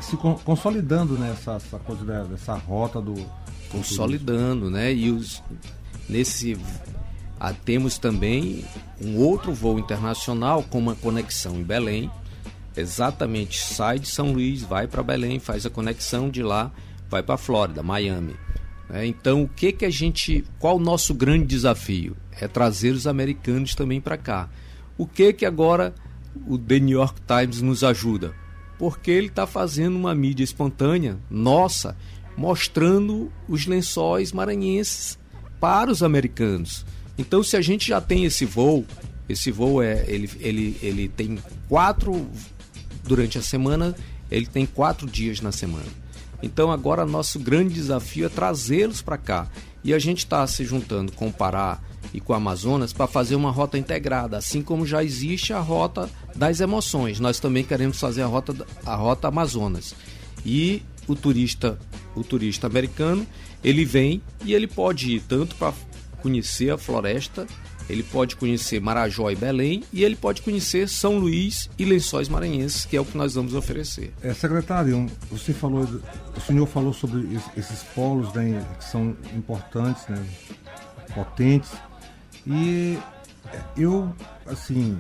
se 0.01 0.17
consolidando 0.17 1.17
nessa 1.17 1.53
essa 1.53 1.79
coisa 1.79 2.03
dessa 2.25 2.55
rota 2.55 3.01
do. 3.01 3.13
Consolidando, 3.69 4.69
né? 4.69 4.93
E 4.93 5.11
os, 5.11 5.43
nesse. 6.09 6.57
Ah, 7.39 7.53
temos 7.53 7.97
também 7.97 8.63
um 9.01 9.17
outro 9.17 9.53
voo 9.53 9.79
internacional 9.79 10.61
com 10.61 10.77
uma 10.77 10.93
conexão 10.93 11.55
em 11.55 11.63
Belém, 11.63 12.11
exatamente 12.75 13.59
sai 13.59 13.99
de 13.99 14.07
São 14.07 14.33
Luís, 14.33 14.61
vai 14.63 14.87
para 14.87 15.03
Belém, 15.03 15.39
faz 15.39 15.65
a 15.65 15.69
conexão 15.69 16.29
de 16.29 16.41
lá, 16.41 16.71
vai 17.09 17.21
para 17.21 17.37
Flórida, 17.37 17.83
Miami. 17.83 18.35
É, 18.93 19.05
então, 19.05 19.43
o 19.43 19.47
que 19.47 19.71
que 19.71 19.85
a 19.85 19.89
gente, 19.89 20.43
qual 20.59 20.75
o 20.75 20.79
nosso 20.79 21.13
grande 21.13 21.45
desafio? 21.45 22.15
É 22.39 22.47
trazer 22.47 22.91
os 22.91 23.07
americanos 23.07 23.73
também 23.73 24.01
para 24.01 24.17
cá. 24.17 24.49
O 24.97 25.07
que 25.07 25.31
que 25.31 25.45
agora 25.45 25.93
o 26.47 26.57
The 26.57 26.79
New 26.79 26.97
York 26.97 27.21
Times 27.21 27.61
nos 27.61 27.83
ajuda? 27.83 28.33
Porque 28.77 29.11
ele 29.11 29.27
está 29.27 29.47
fazendo 29.47 29.95
uma 29.95 30.13
mídia 30.13 30.43
espontânea, 30.43 31.17
nossa, 31.29 31.95
mostrando 32.35 33.31
os 33.47 33.65
lençóis 33.65 34.31
maranhenses 34.31 35.17
para 35.59 35.91
os 35.91 36.03
americanos. 36.03 36.85
Então, 37.17 37.43
se 37.43 37.55
a 37.55 37.61
gente 37.61 37.87
já 37.87 38.01
tem 38.01 38.25
esse 38.25 38.45
voo, 38.45 38.85
esse 39.29 39.51
voo 39.51 39.81
é 39.81 40.03
ele, 40.07 40.29
ele, 40.39 40.77
ele 40.81 41.07
tem 41.07 41.37
quatro 41.69 42.27
durante 43.03 43.37
a 43.37 43.41
semana, 43.41 43.95
ele 44.29 44.45
tem 44.45 44.65
quatro 44.65 45.07
dias 45.07 45.41
na 45.41 45.51
semana. 45.51 45.85
Então 46.41 46.71
agora 46.71 47.05
nosso 47.05 47.39
grande 47.39 47.73
desafio 47.73 48.25
é 48.25 48.29
trazê-los 48.29 49.01
para 49.01 49.17
cá. 49.17 49.47
E 49.83 49.93
a 49.93 49.99
gente 49.99 50.19
está 50.19 50.45
se 50.45 50.63
juntando 50.63 51.11
com 51.11 51.27
o 51.27 51.33
Pará 51.33 51.79
e 52.13 52.19
com 52.19 52.33
o 52.33 52.35
Amazonas 52.35 52.93
para 52.93 53.07
fazer 53.07 53.35
uma 53.35 53.51
rota 53.51 53.77
integrada, 53.77 54.37
assim 54.37 54.61
como 54.61 54.85
já 54.85 55.03
existe 55.03 55.53
a 55.53 55.59
rota 55.59 56.09
das 56.35 56.59
emoções. 56.59 57.19
Nós 57.19 57.39
também 57.39 57.63
queremos 57.63 57.99
fazer 57.99 58.21
a 58.21 58.27
rota, 58.27 58.55
a 58.85 58.95
rota 58.95 59.27
Amazonas. 59.27 59.95
E 60.45 60.83
o 61.07 61.15
turista, 61.15 61.79
o 62.15 62.23
turista 62.23 62.67
americano, 62.67 63.25
ele 63.63 63.85
vem 63.85 64.21
e 64.43 64.53
ele 64.53 64.67
pode 64.67 65.15
ir 65.15 65.21
tanto 65.21 65.55
para 65.55 65.73
conhecer 66.21 66.71
a 66.71 66.77
floresta 66.77 67.47
ele 67.91 68.03
pode 68.03 68.35
conhecer 68.35 68.79
Marajó 68.79 69.29
e 69.29 69.35
Belém 69.35 69.83
e 69.91 70.03
ele 70.03 70.15
pode 70.15 70.41
conhecer 70.41 70.87
São 70.87 71.17
Luís 71.17 71.69
e 71.77 71.85
Lençóis 71.85 72.29
Maranhenses, 72.29 72.85
que 72.85 72.95
é 72.95 73.01
o 73.01 73.05
que 73.05 73.17
nós 73.17 73.35
vamos 73.35 73.53
oferecer. 73.53 74.13
É, 74.21 74.33
secretário, 74.33 75.07
você 75.29 75.53
falou, 75.53 75.83
o 76.35 76.41
senhor 76.41 76.65
falou 76.65 76.93
sobre 76.93 77.27
esses 77.57 77.83
polos 77.95 78.33
né, 78.33 78.65
que 78.77 78.85
são 78.85 79.15
importantes, 79.35 80.07
né, 80.07 80.23
potentes, 81.13 81.71
e 82.47 82.97
eu, 83.75 84.13
assim, 84.45 84.99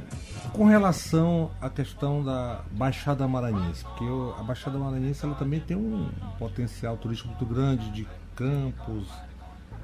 com 0.53 0.65
relação 0.65 1.51
à 1.61 1.69
questão 1.69 2.23
da 2.23 2.61
Baixada 2.71 3.27
Maranhense, 3.27 3.83
porque 3.83 4.03
eu, 4.03 4.35
a 4.37 4.43
Baixada 4.43 4.77
Maranhense 4.77 5.23
ela 5.23 5.35
também 5.35 5.59
tem 5.59 5.77
um 5.77 6.09
potencial 6.37 6.97
turístico 6.97 7.29
muito 7.29 7.45
grande 7.45 7.89
de 7.91 8.07
campos, 8.35 9.07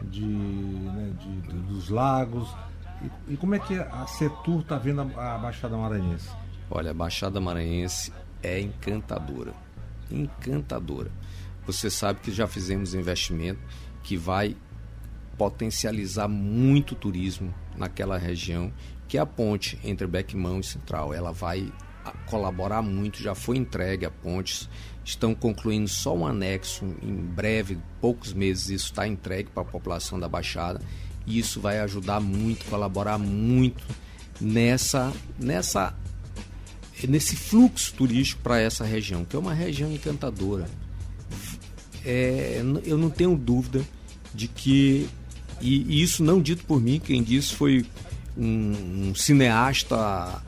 de, 0.03 0.25
né, 0.25 1.11
de, 1.19 1.53
dos 1.63 1.89
lagos. 1.89 2.53
E, 3.01 3.33
e 3.33 3.37
como 3.37 3.55
é 3.55 3.59
que 3.59 3.75
a 3.75 4.05
Setur 4.07 4.61
está 4.61 4.77
vendo 4.77 5.01
a, 5.01 5.35
a 5.35 5.37
Baixada 5.37 5.77
Maranhense? 5.77 6.29
Olha, 6.69 6.91
a 6.91 6.93
Baixada 6.93 7.39
Maranhense 7.39 8.11
é 8.41 8.59
encantadora. 8.59 9.53
Encantadora. 10.09 11.11
Você 11.65 11.89
sabe 11.89 12.19
que 12.21 12.31
já 12.31 12.47
fizemos 12.47 12.93
investimento 12.93 13.59
que 14.03 14.17
vai 14.17 14.55
potencializar 15.37 16.27
muito 16.27 16.93
o 16.93 16.95
turismo 16.95 17.53
naquela 17.75 18.17
região, 18.17 18.71
que 19.07 19.17
é 19.17 19.21
a 19.21 19.25
ponte 19.25 19.79
entre 19.83 20.07
Beckmão 20.07 20.59
e 20.59 20.63
Central. 20.63 21.13
Ela 21.13 21.31
vai 21.31 21.71
colaborar 22.25 22.81
muito, 22.81 23.21
já 23.21 23.35
foi 23.35 23.57
entregue 23.57 24.05
a 24.05 24.09
pontes, 24.09 24.69
estão 25.03 25.35
concluindo 25.35 25.89
só 25.89 26.15
um 26.15 26.25
anexo, 26.25 26.85
em 27.01 27.15
breve, 27.15 27.77
poucos 27.99 28.33
meses, 28.33 28.69
isso 28.69 28.85
está 28.85 29.05
entregue 29.05 29.49
para 29.49 29.63
a 29.63 29.65
população 29.65 30.17
da 30.19 30.27
Baixada 30.27 30.79
e 31.27 31.37
isso 31.37 31.59
vai 31.59 31.79
ajudar 31.79 32.19
muito, 32.19 32.65
colaborar 32.65 33.17
muito 33.19 33.83
nessa, 34.39 35.13
nessa 35.37 35.93
nesse 37.07 37.35
fluxo 37.35 37.93
turístico 37.93 38.41
para 38.41 38.59
essa 38.59 38.83
região, 38.83 39.23
que 39.23 39.35
é 39.35 39.39
uma 39.39 39.53
região 39.53 39.91
encantadora. 39.91 40.67
É, 42.03 42.63
eu 42.85 42.97
não 42.97 43.09
tenho 43.09 43.35
dúvida 43.35 43.85
de 44.33 44.47
que, 44.47 45.07
e, 45.61 46.01
isso 46.01 46.23
não 46.23 46.41
dito 46.41 46.63
por 46.65 46.81
mim, 46.81 46.99
quem 46.99 47.21
disse 47.21 47.53
foi 47.53 47.85
um, 48.35 49.09
um 49.09 49.15
cineasta 49.15 50.41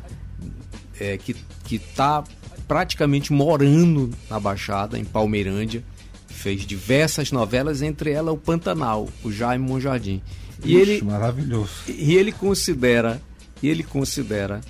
é, 0.99 1.17
que 1.17 1.35
está 1.69 2.23
praticamente 2.67 3.33
morando 3.33 4.09
na 4.29 4.39
Baixada, 4.39 4.97
em 4.97 5.03
Palmeirândia, 5.03 5.83
fez 6.27 6.65
diversas 6.65 7.31
novelas, 7.31 7.81
entre 7.81 8.11
elas 8.11 8.33
o 8.33 8.37
Pantanal, 8.37 9.09
o 9.23 9.31
Jaime 9.31 9.67
Monjardim. 9.67 10.21
E 10.63 10.75
ele 10.75 11.01
maravilhoso. 11.01 11.71
E 11.87 12.15
ele 12.15 12.31
considera, 12.31 13.21
ele 13.61 13.83
considera 13.83 14.61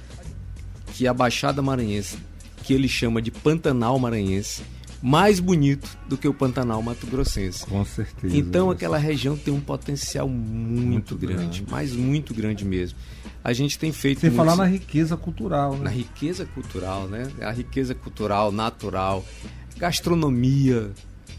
que 0.93 1.08
a 1.08 1.13
Baixada 1.13 1.62
Maranhense, 1.62 2.17
que 2.63 2.74
ele 2.74 2.88
chama 2.88 3.22
de 3.22 3.31
Pantanal 3.31 3.98
Maranhense, 3.98 4.62
mais 5.01 5.39
bonito 5.39 5.98
do 6.10 6.17
que 6.17 6.27
o 6.27 6.34
Pantanal 6.34 6.81
Mato 6.81 7.08
Grossense. 7.08 7.65
Com 7.65 7.86
certeza. 7.86 8.36
Então 8.36 8.69
aquela 8.69 8.98
região 8.98 9.38
tem 9.38 9.53
um 9.53 9.62
potencial 9.62 10.27
muito, 10.27 11.15
Muito 11.15 11.15
grande, 11.15 11.36
grande. 11.36 11.65
mas 11.69 11.93
muito 11.93 12.34
grande 12.34 12.65
mesmo. 12.65 12.98
A 13.41 13.53
gente 13.53 13.79
tem 13.79 13.93
feito 13.93 14.19
Sem 14.19 14.31
falar 14.31 14.58
na 14.58 14.65
riqueza 14.65 15.15
cultural, 15.15 15.74
né? 15.77 15.86
na 15.86 15.89
riqueza 15.89 16.46
cultural, 16.46 17.08
né? 17.08 17.31
A 17.41 17.51
riqueza 17.51 17.96
cultural, 17.96 18.51
natural, 18.51 19.25
gastronomia. 19.77 20.91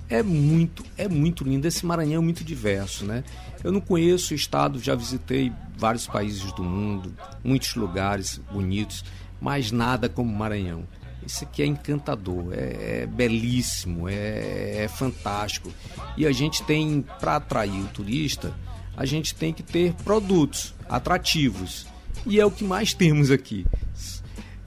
É 0.09 0.23
muito, 0.23 0.83
é 0.97 1.07
muito 1.07 1.45
lindo. 1.45 1.69
Esse 1.69 1.87
Maranhão 1.87 2.21
é 2.21 2.25
muito 2.25 2.43
diverso, 2.43 3.05
né? 3.05 3.23
Eu 3.63 3.73
não 3.73 3.81
conheço 3.81 4.33
o 4.33 4.37
estado, 4.37 4.79
já 4.79 4.95
visitei 4.95 5.53
vários 5.77 6.07
países 6.07 6.51
do 6.53 6.63
mundo, 6.63 7.15
muitos 7.45 7.75
lugares 7.75 8.41
bonitos, 8.53 9.05
mas 9.41 9.71
nada 9.71 10.09
como 10.09 10.33
Maranhão. 10.33 10.85
Isso 11.27 11.45
aqui 11.45 11.63
é 11.63 11.67
encantador, 11.67 12.53
é, 12.53 13.03
é 13.03 13.07
belíssimo, 13.07 14.09
é, 14.09 14.85
é 14.85 14.89
fantástico. 14.89 15.73
E 16.17 16.27
a 16.27 16.33
gente 16.33 16.63
tem, 16.63 17.05
para 17.21 17.37
atrair 17.37 17.83
o 17.83 17.89
turista, 17.89 18.55
a 18.97 19.05
gente 19.05 19.35
tem 19.35 19.53
que 19.53 19.63
ter 19.63 19.93
produtos 20.05 20.75
atrativos. 20.89 21.87
E 22.27 22.41
é 22.41 22.45
o 22.45 22.51
que 22.51 22.65
mais 22.65 22.95
temos 22.95 23.31
aqui. 23.31 23.67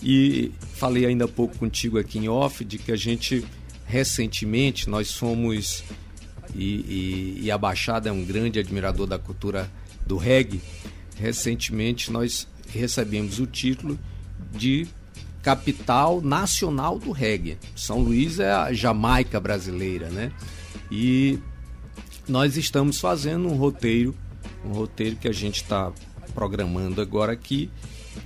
E 0.02 0.52
falei 0.76 1.06
ainda 1.06 1.26
há 1.26 1.28
pouco 1.28 1.58
contigo 1.58 1.98
aqui 1.98 2.20
em 2.20 2.28
off 2.28 2.64
de 2.64 2.78
que 2.78 2.92
a 2.92 2.96
gente 2.96 3.46
recentemente 3.86 4.90
nós 4.90 5.08
somos 5.08 5.84
e, 6.56 7.38
e, 7.40 7.40
e 7.44 7.52
a 7.52 7.58
Baixada 7.58 8.10
é 8.10 8.12
um 8.12 8.24
grande 8.24 8.60
admirador 8.60 9.08
da 9.08 9.18
cultura 9.18 9.70
do 10.06 10.18
reggae. 10.18 10.62
Recentemente 11.18 12.12
nós 12.12 12.48
recebemos 12.70 13.40
o 13.40 13.48
título 13.48 14.00
de 14.52 14.88
capital 15.42 16.22
nacional 16.22 16.98
do 16.98 17.12
reggae. 17.12 17.58
São 17.76 18.00
Luís 18.00 18.40
é 18.40 18.52
a 18.52 18.74
Jamaica 18.74 19.40
brasileira, 19.40 20.10
né? 20.10 20.32
E 20.90 21.40
nós 22.28 22.56
estamos 22.56 23.00
fazendo 23.00 23.48
um 23.48 23.56
roteiro, 23.56 24.16
um 24.66 24.72
roteiro 24.72 25.18
que 25.18 25.28
a 25.28 25.34
gente 25.34 25.62
está 25.62 25.92
programando 26.34 27.02
agora 27.02 27.34
aqui, 27.34 27.70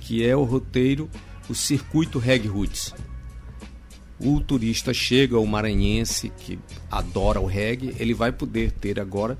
que 0.00 0.24
é 0.24 0.36
o 0.36 0.44
roteiro 0.44 1.10
o 1.48 1.54
circuito 1.54 2.18
Reg 2.18 2.46
Roots. 2.46 2.94
O 4.20 4.40
turista 4.40 4.92
chega, 4.92 5.38
o 5.38 5.46
maranhense 5.46 6.30
que 6.38 6.58
adora 6.90 7.40
o 7.40 7.46
reggae, 7.46 7.94
ele 7.98 8.14
vai 8.14 8.32
poder 8.32 8.72
ter 8.72 8.98
agora 8.98 9.38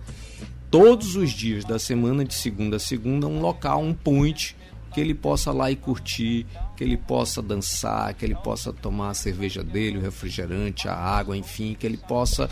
todos 0.71 1.17
os 1.17 1.31
dias 1.31 1.65
da 1.65 1.79
semana, 1.79 2.25
de 2.25 2.35
segunda 2.35 2.77
a 2.77 2.81
segunda, 2.81 3.27
um 3.27 3.41
local, 3.41 3.83
um 3.83 3.95
point 3.95 4.55
que 4.93 5.01
ele 5.01 5.15
possa 5.15 5.53
lá 5.53 5.71
e 5.71 5.77
curtir, 5.77 6.47
que 6.77 6.83
ele 6.83 6.97
possa 6.97 7.43
dançar, 7.43 8.15
que 8.15 8.25
ele 8.25 8.35
possa 8.35 8.73
tomar 8.73 9.11
a 9.11 9.15
cerveja 9.15 9.63
dele, 9.63 9.99
o 9.99 10.01
refrigerante, 10.01 10.89
a 10.89 10.95
água, 10.95 11.37
enfim, 11.37 11.77
que 11.79 11.87
ele 11.87 11.97
possa 11.97 12.49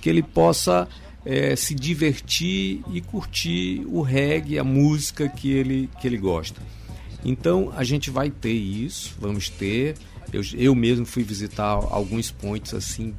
que 0.00 0.08
ele 0.08 0.22
possa 0.22 0.88
eh, 1.24 1.56
se 1.56 1.74
divertir 1.74 2.82
e 2.92 3.00
curtir 3.00 3.84
o 3.88 4.00
reggae, 4.00 4.58
a 4.58 4.64
música 4.64 5.28
que 5.28 5.50
ele 5.50 5.90
que 6.00 6.06
ele 6.06 6.18
gosta. 6.18 6.60
Então 7.24 7.72
a 7.76 7.82
gente 7.82 8.10
vai 8.10 8.30
ter 8.30 8.52
isso, 8.52 9.16
vamos 9.18 9.48
ter. 9.48 9.96
Eu, 10.32 10.42
eu 10.54 10.74
mesmo 10.74 11.06
fui 11.06 11.22
visitar 11.22 11.70
alguns 11.90 12.30
pontos 12.30 12.74
assim 12.74 13.14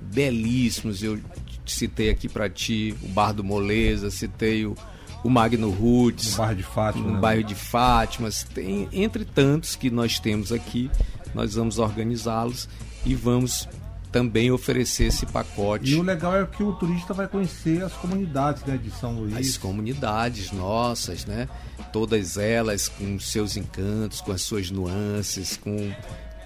belíssimos. 0.00 1.02
Eu 1.02 1.18
citei 1.64 2.10
aqui 2.10 2.28
para 2.28 2.48
ti 2.50 2.94
o 3.02 3.08
Bar 3.08 3.32
do 3.32 3.44
Moleza, 3.44 4.10
citei 4.10 4.66
o, 4.66 4.76
o 5.22 5.30
Magno 5.30 5.70
Roots, 5.70 6.32
No 6.32 6.36
bairro 6.38 6.54
de 6.56 6.62
Fátima. 6.62 7.06
no 7.06 7.14
né? 7.14 7.20
bairro 7.20 7.44
de 7.44 7.54
Fátima. 7.54 8.28
Tem, 8.54 8.88
entre 8.92 9.24
tantos 9.24 9.76
que 9.76 9.90
nós 9.90 10.18
temos 10.18 10.52
aqui, 10.52 10.90
nós 11.34 11.54
vamos 11.54 11.78
organizá-los 11.78 12.68
e 13.04 13.14
vamos 13.14 13.68
também 14.10 14.50
oferecer 14.50 15.04
esse 15.04 15.24
pacote. 15.24 15.90
E 15.90 15.94
o 15.94 16.02
legal 16.02 16.36
é 16.36 16.44
que 16.44 16.62
o 16.62 16.72
turista 16.74 17.14
vai 17.14 17.26
conhecer 17.26 17.82
as 17.82 17.94
comunidades 17.94 18.62
né, 18.64 18.76
de 18.76 18.90
São 18.90 19.14
Luís. 19.20 19.34
as 19.34 19.56
comunidades 19.56 20.52
nossas, 20.52 21.24
né? 21.24 21.48
Todas 21.92 22.36
elas 22.36 22.88
com 22.88 23.18
seus 23.18 23.56
encantos, 23.56 24.20
com 24.20 24.30
as 24.32 24.42
suas 24.42 24.70
nuances, 24.70 25.56
com, 25.56 25.90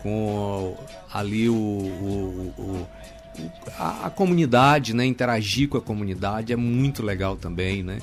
com 0.07 0.77
ali 1.13 1.49
o, 1.49 1.55
o- 1.55 2.55
o- 2.57 2.87
a, 3.77 4.07
a 4.07 4.11
comunidade, 4.11 4.95
né? 4.95 5.05
Interagir 5.05 5.69
com 5.69 5.77
a 5.77 5.81
comunidade 5.83 6.53
é 6.53 6.57
muito 6.57 7.03
legal 7.03 7.37
também, 7.37 7.83
né? 7.83 7.99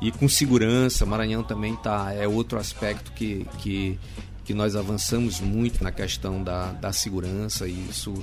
E 0.00 0.12
com 0.12 0.28
segurança, 0.28 1.04
Maranhão 1.04 1.42
também 1.42 1.74
tá 1.74 2.12
é 2.14 2.28
outro 2.28 2.58
aspecto 2.58 3.10
que, 3.12 3.44
que, 3.58 3.98
que 4.44 4.54
nós 4.54 4.76
avançamos 4.76 5.40
muito 5.40 5.82
na 5.82 5.90
questão 5.90 6.42
da, 6.42 6.70
da 6.72 6.92
segurança 6.92 7.66
e 7.66 7.88
isso 7.90 8.14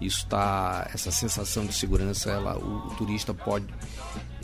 isso 0.00 0.26
tá 0.26 0.90
essa 0.94 1.10
sensação 1.12 1.64
de 1.66 1.74
segurança 1.74 2.30
ela 2.30 2.58
o, 2.58 2.88
o 2.88 2.94
turista 2.96 3.32
pode 3.32 3.66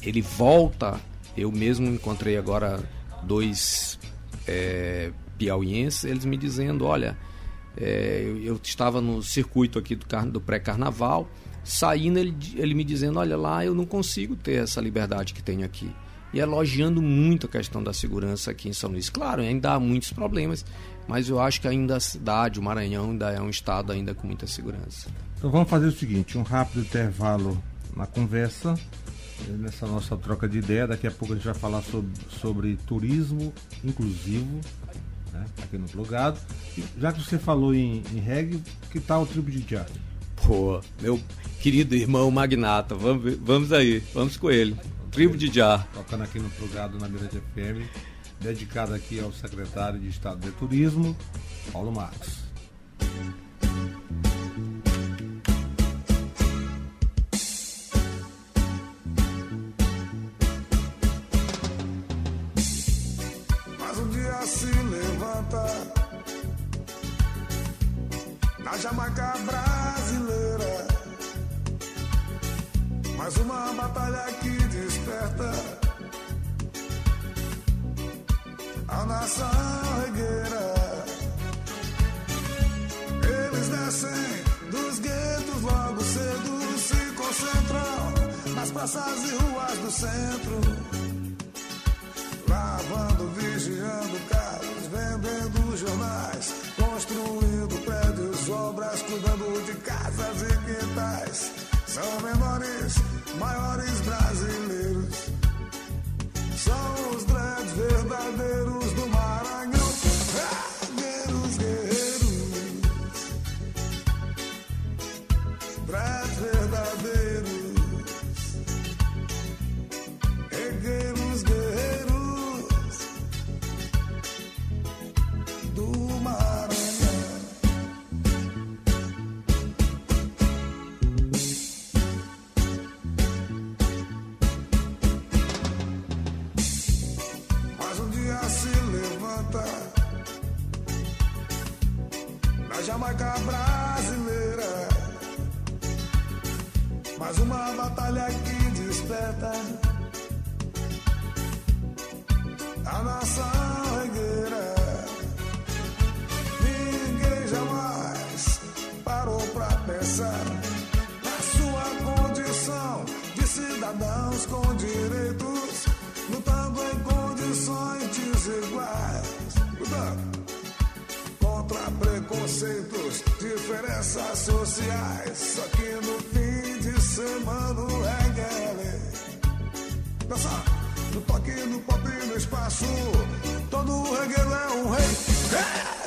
ele 0.02 0.22
volta. 0.22 1.00
Eu 1.36 1.50
mesmo 1.52 1.86
encontrei 1.88 2.38
agora 2.38 2.78
dois 3.24 3.98
é, 4.46 5.10
piauienses, 5.36 6.04
eles 6.04 6.24
me 6.24 6.36
dizendo: 6.36 6.84
olha, 6.86 7.18
é, 7.76 8.22
eu, 8.24 8.42
eu 8.42 8.60
estava 8.62 9.00
no 9.00 9.22
circuito 9.22 9.78
aqui 9.78 9.94
do, 9.94 10.06
do 10.30 10.40
pré-carnaval, 10.40 11.28
saindo, 11.62 12.18
ele, 12.18 12.34
ele 12.54 12.74
me 12.74 12.84
dizendo: 12.84 13.18
olha 13.18 13.36
lá, 13.36 13.64
eu 13.64 13.74
não 13.74 13.84
consigo 13.84 14.34
ter 14.36 14.62
essa 14.62 14.80
liberdade 14.80 15.34
que 15.34 15.42
tenho 15.42 15.64
aqui. 15.64 15.90
E 16.32 16.40
elogiando 16.40 17.00
muito 17.00 17.46
a 17.46 17.48
questão 17.48 17.82
da 17.82 17.92
segurança 17.92 18.50
aqui 18.50 18.68
em 18.68 18.72
São 18.72 18.90
Luís. 18.90 19.08
Claro, 19.08 19.42
ainda 19.42 19.72
há 19.72 19.80
muitos 19.80 20.12
problemas, 20.12 20.64
mas 21.06 21.28
eu 21.28 21.40
acho 21.40 21.60
que 21.60 21.68
ainda 21.68 21.96
a 21.96 22.00
cidade, 22.00 22.58
o 22.58 22.62
Maranhão, 22.62 23.10
ainda 23.10 23.30
é 23.30 23.40
um 23.40 23.48
estado 23.48 23.92
ainda 23.92 24.14
com 24.14 24.26
muita 24.26 24.46
segurança. 24.46 25.08
Então 25.38 25.50
vamos 25.50 25.70
fazer 25.70 25.86
o 25.86 25.92
seguinte, 25.92 26.36
um 26.36 26.42
rápido 26.42 26.80
intervalo 26.80 27.62
na 27.94 28.06
conversa, 28.06 28.74
nessa 29.48 29.86
nossa 29.86 30.16
troca 30.16 30.48
de 30.48 30.58
ideia. 30.58 30.86
Daqui 30.86 31.06
a 31.06 31.10
pouco 31.10 31.32
a 31.32 31.36
gente 31.36 31.44
vai 31.44 31.54
falar 31.54 31.82
sobre, 31.82 32.10
sobre 32.40 32.76
turismo 32.86 33.52
inclusivo, 33.84 34.60
né, 35.36 35.46
aqui 35.62 35.78
no 35.78 35.88
Plugado. 35.88 36.38
Já 36.98 37.12
que 37.12 37.22
você 37.22 37.38
falou 37.38 37.74
em, 37.74 38.02
em 38.12 38.18
reggae, 38.18 38.62
que 38.90 39.00
tal 39.00 39.22
o 39.22 39.26
Tribo 39.26 39.50
de 39.50 39.64
Jah? 39.68 39.86
Pô, 40.46 40.80
meu 41.00 41.20
querido 41.60 41.94
irmão 41.94 42.30
Magnata, 42.30 42.94
vamos, 42.94 43.36
vamos 43.38 43.72
aí, 43.72 44.02
vamos 44.12 44.36
com 44.36 44.50
ele. 44.50 44.76
Tribo 45.10 45.34
de 45.34 45.50
Jar. 45.50 45.88
Tocando 45.94 46.24
aqui 46.24 46.38
no 46.38 46.50
Plugado 46.50 46.98
na 46.98 47.08
Mirante 47.08 47.38
FM, 47.38 47.88
dedicado 48.38 48.92
aqui 48.92 49.18
ao 49.18 49.32
secretário 49.32 49.98
de 49.98 50.08
Estado 50.08 50.40
de 50.40 50.50
Turismo, 50.52 51.16
Paulo 51.72 51.90
Marcos. 51.90 52.45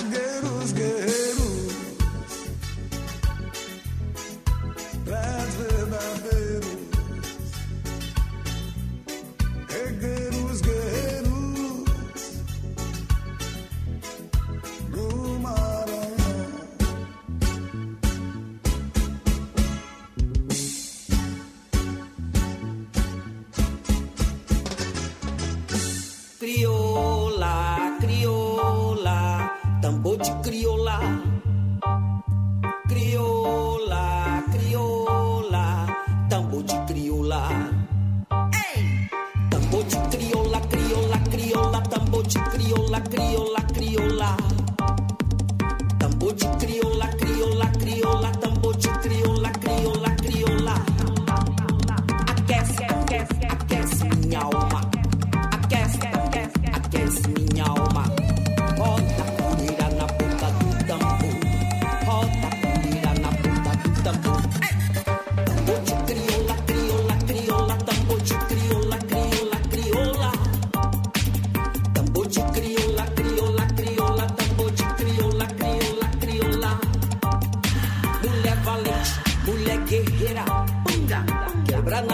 girls, 0.03 0.73
girls. 0.73 0.98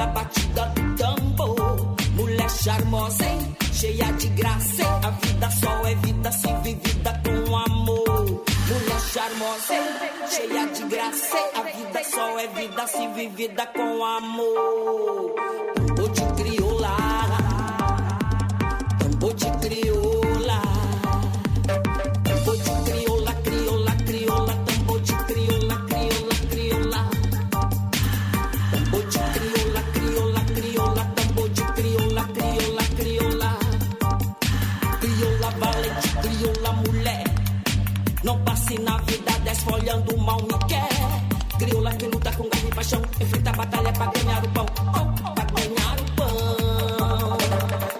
a 0.05 0.07
batida 0.07 0.65
do 0.75 0.95
tambor. 0.95 1.95
Mulher 2.15 2.49
charmosa, 2.49 3.25
hein? 3.25 3.55
cheia 3.73 4.11
de 4.13 4.27
graça. 4.29 4.81
Hein? 4.81 5.01
A 5.03 5.09
vida 5.09 5.51
só 5.51 5.85
é 5.85 5.95
vida 5.95 6.31
se 6.31 6.53
vivida 6.63 7.21
com 7.23 7.57
amor. 7.57 8.25
Mulher 8.67 9.01
charmosa, 9.13 9.73
hein? 9.73 9.83
cheia 10.29 10.67
de 10.67 10.83
graça. 10.83 11.37
Hein? 11.37 11.51
A 11.55 11.61
vida 11.61 12.03
só 12.03 12.39
é 12.39 12.47
vida 12.47 12.87
se 12.87 13.07
vivida 13.07 13.65
com 13.67 14.05
amor. 14.05 15.84
Enfrenta 43.19 43.49
a 43.49 43.53
batalha 43.53 43.93
pra 43.93 44.05
ganhar 44.07 44.43
o 44.43 44.49
pão. 44.49 44.65
Oh, 44.77 45.33
pra 45.33 45.45
ganhar 45.45 45.99
o 45.99 46.05
pão. 46.15 47.37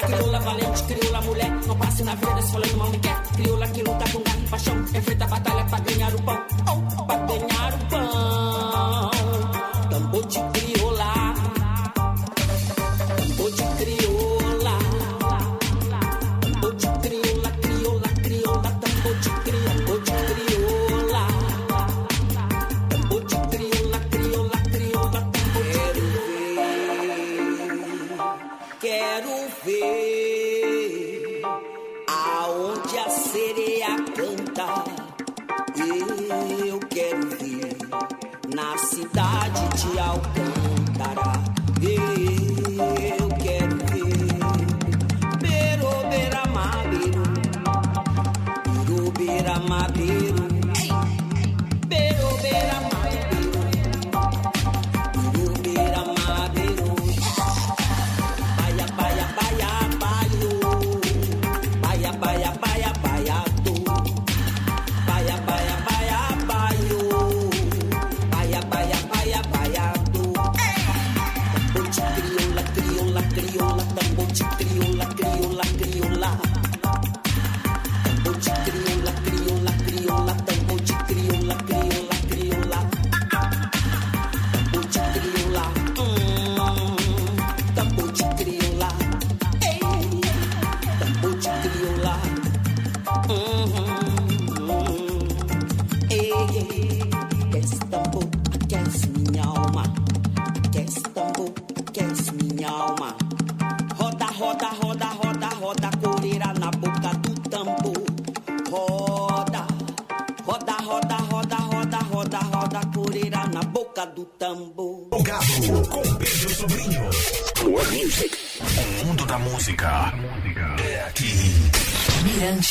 Crioula 0.05 0.37
é 0.37 0.39
valente, 0.41 0.83
crioula 0.83 1.17
é 1.17 1.21
mulher. 1.21 1.51
Não 1.67 1.77
passe 1.77 2.03
na 2.03 2.15
vida 2.15 2.41
falando 2.41 2.77
mal 2.77 2.91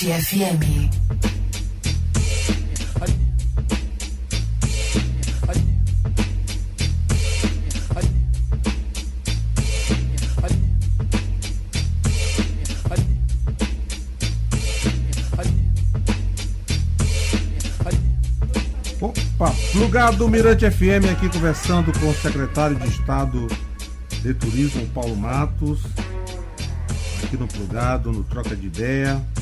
Mirante 0.02 0.26
FM. 0.26 0.90
Opa, 19.00 19.54
lugar 19.74 20.12
do 20.14 20.28
Mirante 20.28 20.68
FM 20.68 21.08
aqui 21.12 21.28
conversando 21.28 21.92
com 22.00 22.08
o 22.08 22.14
secretário 22.14 22.74
de 22.76 22.88
Estado 22.88 23.46
de 24.22 24.34
Turismo, 24.34 24.86
Paulo 24.88 25.14
Matos, 25.14 25.82
aqui 27.22 27.36
no 27.36 27.46
Plugado, 27.46 28.12
no 28.12 28.24
Troca 28.24 28.56
de 28.56 28.66
Ideia. 28.66 29.33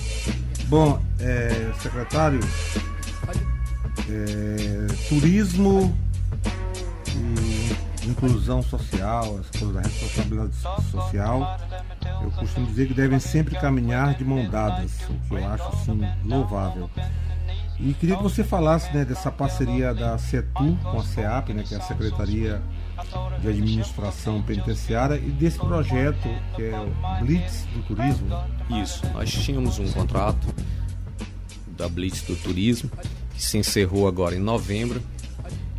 Bom, 0.73 0.99
é, 1.21 1.71
secretário, 1.83 2.41
é, 4.09 4.87
turismo 5.07 5.95
e 7.15 8.09
inclusão 8.09 8.63
social, 8.63 9.39
as 9.39 9.51
coisas 9.51 9.75
da 9.75 9.83
responsabilidade 9.83 10.55
social, 10.91 11.61
eu 12.23 12.31
costumo 12.31 12.67
dizer 12.69 12.89
que 12.89 12.95
devem 12.95 13.19
sempre 13.19 13.55
caminhar 13.57 14.15
de 14.15 14.25
mão 14.25 14.49
dadas, 14.49 14.93
o 15.11 15.29
que 15.29 15.35
eu 15.35 15.47
acho 15.47 15.69
assim 15.69 16.01
louvável. 16.25 16.89
E 17.79 17.93
queria 17.93 18.17
que 18.17 18.23
você 18.23 18.43
falasse 18.43 18.97
né, 18.97 19.05
dessa 19.05 19.31
parceria 19.31 19.93
da 19.93 20.17
CETU 20.17 20.79
com 20.83 20.99
a 20.99 21.05
CEAP, 21.05 21.53
né, 21.53 21.65
que 21.65 21.75
é 21.75 21.77
a 21.77 21.83
Secretaria 21.83 22.63
de 23.41 23.49
Administração 23.49 24.43
Penitenciária, 24.43 25.17
e 25.17 25.31
desse 25.31 25.59
projeto 25.59 26.29
que 26.55 26.63
é 26.63 26.79
o 26.79 27.25
Blitz 27.25 27.65
do 27.75 27.83
Turismo. 27.83 28.29
Isso, 28.83 29.07
nós 29.13 29.31
tínhamos 29.31 29.79
um 29.79 29.91
contrato 29.91 30.47
da 31.77 31.89
Blitz 31.89 32.23
do 32.23 32.37
Turismo, 32.37 32.91
que 33.35 33.43
se 33.43 33.59
encerrou 33.59 34.07
agora 34.07 34.35
em 34.35 34.41
novembro, 34.41 35.03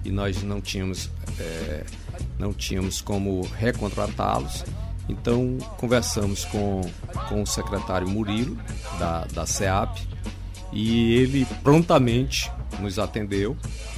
e 0.03 0.11
nós 0.11 0.43
não 0.43 0.59
tínhamos, 0.59 1.09
é, 1.39 1.85
não 2.37 2.53
tínhamos 2.53 3.01
como 3.01 3.41
recontratá-los. 3.57 4.65
Então 5.07 5.57
conversamos 5.77 6.45
com, 6.45 6.81
com 7.29 7.41
o 7.41 7.47
secretário 7.47 8.07
Murilo, 8.07 8.57
da, 8.99 9.25
da 9.25 9.45
CEAP, 9.45 9.99
e 10.71 11.13
ele 11.13 11.45
prontamente 11.61 12.51
nos 12.79 12.97
atendeu. 12.97 13.55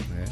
Né? 0.09 0.25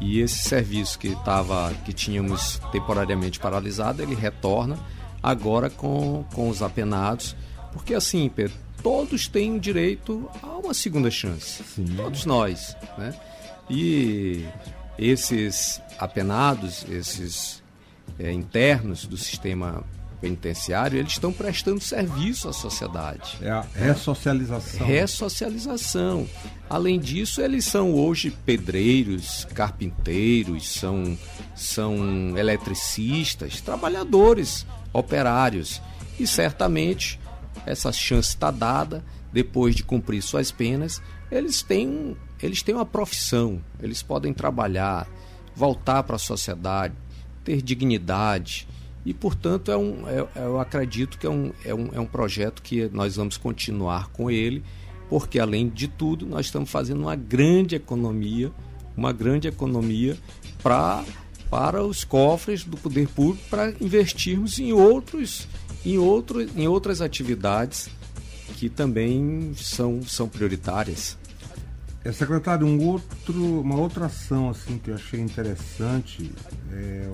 E 0.00 0.20
esse 0.20 0.38
serviço 0.38 0.98
que, 0.98 1.14
tava, 1.24 1.74
que 1.84 1.92
tínhamos 1.92 2.60
temporariamente 2.70 3.38
paralisado, 3.40 4.02
ele 4.02 4.14
retorna 4.14 4.78
agora 5.22 5.68
com, 5.68 6.24
com 6.34 6.48
os 6.48 6.62
apenados, 6.62 7.34
porque 7.72 7.94
assim, 7.94 8.28
Pedro, 8.28 8.56
todos 8.82 9.26
têm 9.26 9.58
direito 9.58 10.30
a 10.42 10.58
uma 10.58 10.72
segunda 10.72 11.10
chance. 11.10 11.62
Sim. 11.64 11.86
Todos 11.96 12.24
nós. 12.24 12.76
Né? 12.96 13.14
E 13.68 14.46
esses 14.98 15.80
apenados, 15.98 16.84
esses 16.88 17.62
é, 18.18 18.32
internos 18.32 19.04
do 19.04 19.16
sistema 19.16 19.84
penitenciário, 20.20 20.98
eles 20.98 21.12
estão 21.12 21.32
prestando 21.32 21.80
serviço 21.80 22.48
à 22.48 22.52
sociedade. 22.52 23.38
É 23.40 23.50
a 23.50 23.60
ressocialização. 23.74 24.86
Ressocialização. 24.86 26.28
Além 26.68 26.98
disso, 26.98 27.40
eles 27.40 27.64
são 27.64 27.94
hoje 27.94 28.30
pedreiros, 28.30 29.46
carpinteiros, 29.54 30.68
são, 30.68 31.16
são 31.54 32.36
eletricistas, 32.36 33.60
trabalhadores, 33.60 34.66
operários. 34.92 35.80
E 36.18 36.26
certamente 36.26 37.18
essa 37.64 37.92
chance 37.92 38.30
está 38.30 38.50
dada, 38.50 39.04
depois 39.32 39.74
de 39.74 39.82
cumprir 39.82 40.22
suas 40.22 40.50
penas, 40.50 41.02
eles 41.30 41.62
têm, 41.62 42.16
eles 42.42 42.62
têm 42.62 42.74
uma 42.74 42.86
profissão, 42.86 43.62
eles 43.80 44.02
podem 44.02 44.32
trabalhar, 44.32 45.06
voltar 45.54 46.02
para 46.02 46.16
a 46.16 46.18
sociedade, 46.18 46.94
ter 47.44 47.62
dignidade 47.62 48.66
e, 49.04 49.14
portanto, 49.14 49.70
é 49.70 49.76
um, 49.76 50.08
é, 50.08 50.26
eu 50.36 50.60
acredito 50.60 51.18
que 51.18 51.26
é 51.26 51.30
um, 51.30 51.52
é, 51.64 51.74
um, 51.74 51.88
é 51.92 52.00
um 52.00 52.06
projeto 52.06 52.62
que 52.62 52.88
nós 52.92 53.16
vamos 53.16 53.36
continuar 53.36 54.08
com 54.08 54.30
ele, 54.30 54.62
porque, 55.08 55.38
além 55.38 55.68
de 55.68 55.88
tudo, 55.88 56.26
nós 56.26 56.46
estamos 56.46 56.70
fazendo 56.70 57.00
uma 57.00 57.16
grande 57.16 57.74
economia, 57.74 58.52
uma 58.96 59.12
grande 59.12 59.48
economia 59.48 60.16
pra, 60.62 61.04
para 61.48 61.82
os 61.82 62.04
cofres 62.04 62.64
do 62.64 62.76
poder 62.76 63.08
público 63.08 63.42
para 63.48 63.72
investirmos 63.80 64.58
em 64.58 64.72
outros 64.72 65.48
em, 65.84 65.98
outro, 65.98 66.42
em 66.42 66.66
outras 66.66 67.00
atividades 67.00 67.88
que 68.54 68.68
também 68.68 69.52
são, 69.56 70.02
são 70.02 70.28
prioritárias. 70.28 71.16
É, 72.04 72.12
secretário, 72.12 72.66
um 72.66 72.84
outro, 72.86 73.60
uma 73.60 73.76
outra 73.76 74.06
ação 74.06 74.50
assim 74.50 74.78
que 74.78 74.90
eu 74.90 74.94
achei 74.94 75.20
interessante 75.20 76.30
é 76.72 77.10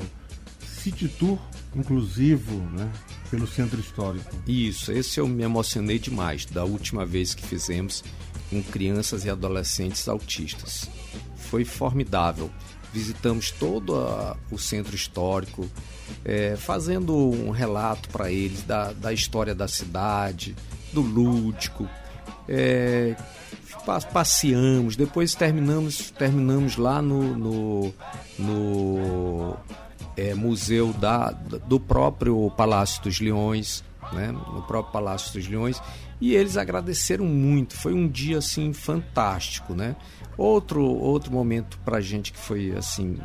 City 0.85 1.09
Tour 1.09 1.39
inclusivo 1.75 2.57
né, 2.73 2.93
pelo 3.31 3.47
centro 3.47 3.81
histórico. 3.81 4.31
Isso, 4.47 4.93
esse 4.93 5.19
eu 5.19 5.27
me 5.27 5.43
emocionei 5.43 5.99
demais 5.99 6.45
da 6.45 6.63
última 6.63 7.07
vez 7.07 7.33
que 7.33 7.43
fizemos 7.43 8.05
com 8.51 8.63
crianças 8.63 9.25
e 9.25 9.31
adolescentes 9.31 10.07
autistas. 10.07 10.89
Foi 11.37 11.65
formidável. 11.65 12.51
Visitamos 12.93 13.51
todo 13.51 13.97
a, 13.97 14.37
o 14.51 14.59
centro 14.59 14.95
histórico, 14.95 15.69
é, 16.23 16.55
fazendo 16.55 17.17
um 17.17 17.51
relato 17.51 18.11
para 18.11 18.31
eles 18.31 18.63
da, 18.63 18.93
da 18.93 19.11
história 19.11 19.55
da 19.55 19.67
cidade, 19.67 20.55
do 20.93 21.01
lúdico. 21.01 21.89
É, 22.47 23.17
passeamos, 24.13 24.97
depois 24.97 25.35
terminamos, 25.35 26.11
terminamos 26.11 26.77
lá 26.77 27.01
no, 27.01 27.35
no, 27.37 27.95
no 28.39 29.57
é, 30.17 30.35
museu 30.35 30.93
da, 30.93 31.31
do 31.31 31.79
próprio 31.81 32.51
Palácio 32.57 33.03
dos 33.03 33.21
Leões, 33.21 33.85
né? 34.13 34.33
no 34.33 34.63
próprio 34.63 34.93
Palácio 34.93 35.33
dos 35.33 35.49
Leões, 35.49 35.81
e 36.21 36.35
eles 36.35 36.57
agradeceram 36.57 37.25
muito. 37.25 37.77
Foi 37.77 37.93
um 37.93 38.09
dia 38.09 38.39
assim 38.39 38.73
fantástico, 38.73 39.75
né? 39.75 39.97
Outro 40.37 40.83
outro 40.83 41.33
momento 41.33 41.79
para 41.85 42.01
gente 42.01 42.33
que 42.33 42.39
foi 42.39 42.73
assim 42.77 43.19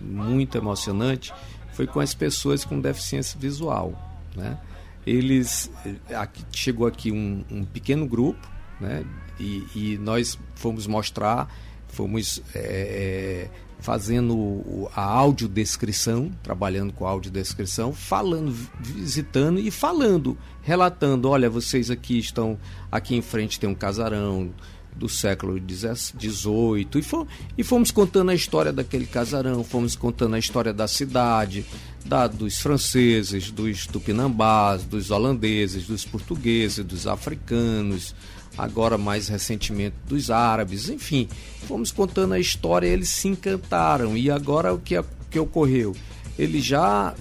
muito 0.00 0.56
emocionante 0.58 1.32
foi 1.72 1.86
com 1.86 2.00
as 2.00 2.14
pessoas 2.14 2.64
com 2.64 2.80
deficiência 2.80 3.38
visual, 3.38 3.94
né? 4.34 4.58
Eles 5.06 5.70
aqui, 6.14 6.44
chegou 6.52 6.86
aqui 6.86 7.10
um, 7.10 7.44
um 7.50 7.64
pequeno 7.64 8.06
grupo, 8.06 8.46
né? 8.80 9.04
E, 9.38 9.66
e, 9.74 9.98
nós 9.98 10.38
fomos 10.54 10.86
mostrar, 10.86 11.48
fomos 11.88 12.42
é, 12.54 13.48
fazendo 13.80 14.88
a 14.94 15.02
audiodescrição, 15.02 16.30
trabalhando 16.42 16.92
com 16.92 17.06
a 17.06 17.10
audiodescrição, 17.10 17.92
falando, 17.92 18.54
visitando 18.78 19.58
e 19.58 19.70
falando, 19.70 20.36
relatando, 20.62 21.28
olha, 21.28 21.48
vocês 21.48 21.90
aqui 21.90 22.18
estão, 22.18 22.58
aqui 22.90 23.16
em 23.16 23.22
frente 23.22 23.58
tem 23.58 23.68
um 23.68 23.74
casarão 23.74 24.50
do 24.94 25.08
século 25.08 25.58
XVIII 25.58 26.88
e, 26.94 27.02
fomos, 27.02 27.28
e 27.56 27.64
fomos 27.64 27.90
contando 27.90 28.30
a 28.30 28.34
história 28.34 28.72
daquele 28.72 29.06
casarão, 29.06 29.62
fomos 29.64 29.96
contando 29.96 30.34
a 30.34 30.38
história 30.38 30.72
da 30.72 30.86
cidade, 30.88 31.64
da, 32.04 32.26
dos 32.26 32.58
franceses, 32.58 33.50
dos 33.50 33.86
tupinambás, 33.86 34.84
dos 34.84 35.10
holandeses, 35.10 35.86
dos 35.86 36.04
portugueses, 36.04 36.84
dos 36.84 37.06
africanos, 37.06 38.14
agora 38.56 38.98
mais 38.98 39.28
recentemente 39.28 39.96
dos 40.06 40.30
árabes, 40.30 40.88
enfim, 40.88 41.28
fomos 41.66 41.90
contando 41.92 42.34
a 42.34 42.38
história, 42.38 42.86
eles 42.86 43.08
se 43.08 43.28
encantaram. 43.28 44.16
E 44.16 44.30
agora 44.30 44.72
o 44.72 44.78
que, 44.78 45.02
que 45.30 45.38
ocorreu? 45.38 45.94
Eles 46.38 46.64
já, 46.64 47.14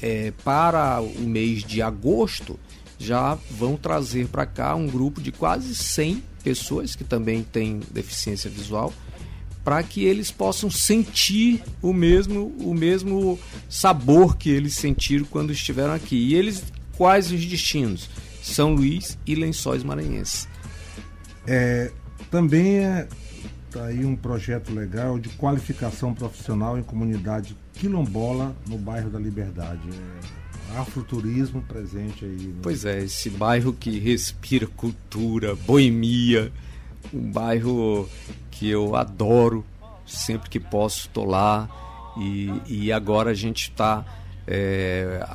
é, 0.00 0.32
para 0.44 1.00
o 1.00 1.20
mês 1.20 1.64
de 1.64 1.82
agosto, 1.82 2.58
já 2.98 3.36
vão 3.50 3.76
trazer 3.76 4.28
para 4.28 4.46
cá 4.46 4.74
um 4.74 4.86
grupo 4.86 5.20
de 5.20 5.32
quase 5.32 5.74
100 5.74 6.22
pessoas 6.42 6.94
que 6.94 7.04
também 7.04 7.42
têm 7.42 7.80
deficiência 7.90 8.50
visual 8.50 8.92
para 9.64 9.82
que 9.82 10.04
eles 10.04 10.30
possam 10.30 10.70
sentir 10.70 11.62
o 11.80 11.92
mesmo 11.92 12.52
o 12.58 12.74
mesmo 12.74 13.38
sabor 13.68 14.36
que 14.36 14.50
eles 14.50 14.74
sentiram 14.74 15.24
quando 15.24 15.52
estiveram 15.52 15.92
aqui. 15.94 16.16
E 16.16 16.34
eles 16.34 16.64
quais 16.96 17.30
os 17.30 17.44
destinos? 17.44 18.08
São 18.42 18.74
Luís 18.74 19.16
e 19.24 19.34
Lençóis 19.34 19.84
Maranhenses. 19.84 20.48
É, 21.46 21.90
também 22.30 22.78
é 22.78 23.08
tá 23.70 23.86
aí 23.86 24.04
um 24.04 24.14
projeto 24.14 24.72
legal 24.72 25.18
de 25.18 25.30
qualificação 25.30 26.12
profissional 26.12 26.78
em 26.78 26.82
comunidade 26.82 27.56
quilombola 27.72 28.54
no 28.68 28.76
bairro 28.76 29.08
da 29.08 29.18
Liberdade. 29.18 29.88
É, 29.90 30.78
afroturismo 30.78 31.62
presente 31.62 32.24
aí. 32.24 32.54
Pois 32.62 32.84
é, 32.84 33.02
esse 33.02 33.30
bairro 33.30 33.72
que 33.72 33.98
respira 33.98 34.66
cultura, 34.66 35.54
boemia, 35.54 36.52
um 37.12 37.30
bairro 37.30 38.08
que 38.50 38.68
eu 38.68 38.94
adoro, 38.94 39.64
sempre 40.06 40.48
que 40.48 40.60
posso 40.60 41.06
estou 41.08 41.24
lá 41.24 41.68
e, 42.16 42.50
e 42.66 42.92
agora 42.92 43.30
a 43.30 43.34
gente 43.34 43.70
está 43.70 44.04
é, 44.46 45.26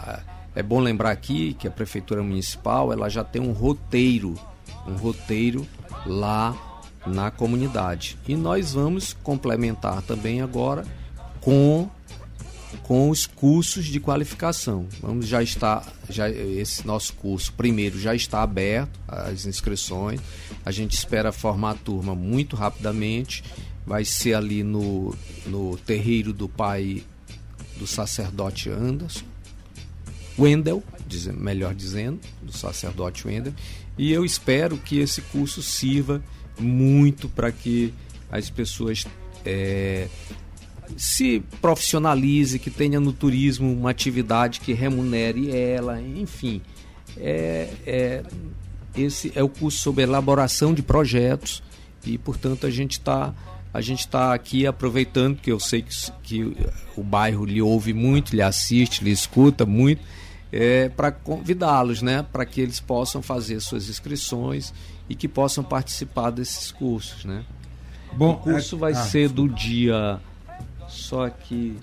é 0.56 0.63
bom 0.63 0.80
lembrar 0.80 1.12
aqui 1.12 1.54
que 1.54 1.67
a 1.67 1.72
prefeitura 1.72 2.22
municipal 2.22 2.91
ela 2.91 3.10
já 3.10 3.24
tem 3.24 3.41
um 3.41 3.52
roteiro, 3.52 4.36
um 4.88 4.96
roteiro 4.96 5.65
lá 6.06 6.56
na 7.06 7.32
comunidade. 7.32 8.18
E 8.28 8.36
nós 8.36 8.74
vamos 8.74 9.14
complementar 9.14 10.02
também 10.02 10.42
agora 10.42 10.86
com 11.42 11.90
com 12.84 13.10
os 13.10 13.26
cursos 13.26 13.86
de 13.86 14.00
qualificação. 14.00 14.88
Vamos 15.02 15.28
já 15.28 15.42
está 15.42 15.84
já 16.10 16.30
esse 16.30 16.86
nosso 16.86 17.14
curso 17.14 17.52
primeiro 17.54 18.00
já 18.00 18.14
está 18.14 18.44
aberto 18.44 19.00
as 19.08 19.46
inscrições. 19.46 20.20
A 20.66 20.72
gente 20.72 20.94
espera 20.94 21.32
formar 21.32 21.72
a 21.72 21.76
turma 21.76 22.14
muito 22.14 22.56
rapidamente 22.56 23.44
vai 23.88 24.04
ser 24.04 24.34
ali 24.34 24.64
no, 24.64 25.16
no 25.46 25.78
terreiro 25.78 26.34
do 26.34 26.50
pai 26.50 27.06
do 27.78 27.88
sacerdote 27.88 28.70
Anderson, 28.70 29.24
Wendel, 30.38 30.84
melhor 31.36 31.74
dizendo, 31.74 32.20
do 32.42 32.52
sacerdote 32.52 33.26
Wendel, 33.26 33.54
e 33.98 34.12
eu 34.12 34.24
espero 34.24 34.78
que 34.78 35.00
esse 35.00 35.22
curso 35.22 35.62
sirva 35.62 36.22
muito 36.60 37.28
para 37.30 37.52
que 37.52 37.94
as 38.32 38.50
pessoas 38.50 39.06
eh, 39.46 40.08
se 40.96 41.44
profissionalize, 41.62 42.60
que 42.60 42.70
tenha 42.70 43.00
no 43.00 43.12
turismo 43.12 43.72
uma 43.72 43.90
atividade 43.90 44.60
que 44.60 44.74
remunere 44.74 45.56
ela, 45.56 46.02
enfim. 46.02 46.62
É, 47.18 47.70
é- 47.86 48.24
esse 48.96 49.32
é 49.36 49.44
o 49.44 49.50
curso 49.50 49.78
sobre 49.80 50.04
elaboração 50.04 50.74
de 50.74 50.82
projetos 50.82 51.62
e, 52.04 52.18
portanto, 52.18 52.66
a 52.66 52.70
gente 52.70 52.94
está 52.94 53.34
a 53.74 53.82
gente 53.82 54.00
está 54.00 54.34
aqui 54.34 54.66
aproveitando 54.66 55.38
que 55.38 55.52
eu 55.52 55.60
sei 55.60 55.84
que, 55.84 55.94
que 56.24 56.58
o 56.96 57.04
bairro 57.04 57.46
lhe 57.46 57.62
ouve 57.62 57.94
muito, 57.94 58.36
lhe 58.36 58.42
assiste, 58.42 59.04
lhe 59.04 59.12
escuta 59.12 59.68
muito, 59.68 60.02
é, 60.52 60.90
para 60.90 61.12
convidá-los, 61.12 62.02
né, 62.02 62.26
para 62.32 62.46
que 62.46 62.62
eles 62.62 62.80
possam 62.80 63.22
fazer 63.22 63.60
suas 63.60 63.90
inscrições 63.90 64.74
e 65.10 65.16
que 65.16 65.28
possam 65.28 65.64
participar 65.64 66.30
desses 66.32 66.72
cursos, 66.72 67.26
né? 67.26 67.44
Bom, 68.14 68.32
O 68.32 68.38
curso 68.38 68.76
é- 68.76 68.80
vai 68.80 68.92
ah, 68.94 68.96
ser 68.96 69.30
do 69.30 69.48
dia. 69.48 70.20
Só 70.88 71.30
que. 71.30 71.78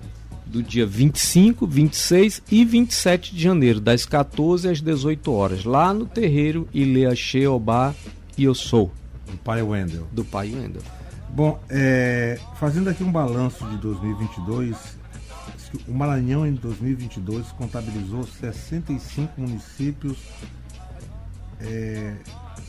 Do 0.46 0.62
dia 0.62 0.86
25, 0.86 1.66
26 1.66 2.42
e 2.50 2.64
27 2.66 3.34
de 3.34 3.42
janeiro, 3.42 3.80
das 3.80 4.04
14 4.04 4.68
às 4.68 4.80
18 4.80 5.32
horas, 5.32 5.64
lá 5.64 5.92
no 5.92 6.04
terreiro 6.06 6.68
Ileaxê 6.72 7.46
Obá 7.46 7.94
e 8.36 8.44
eu 8.44 8.54
sou, 8.54 8.92
O 9.32 9.36
pai 9.38 9.62
Wendel. 9.62 10.06
do 10.12 10.22
Pai 10.24 10.52
Wendel. 10.54 10.82
Bom, 11.30 11.58
é, 11.70 12.38
fazendo 12.56 12.90
aqui 12.90 13.02
um 13.02 13.10
balanço 13.10 13.64
de 13.70 13.78
2022, 13.78 14.76
o 15.88 15.92
Maranhão 15.92 16.46
em 16.46 16.54
2022 16.54 17.52
contabilizou 17.52 18.24
65 18.24 19.40
municípios 19.40 20.18
é, 21.60 22.16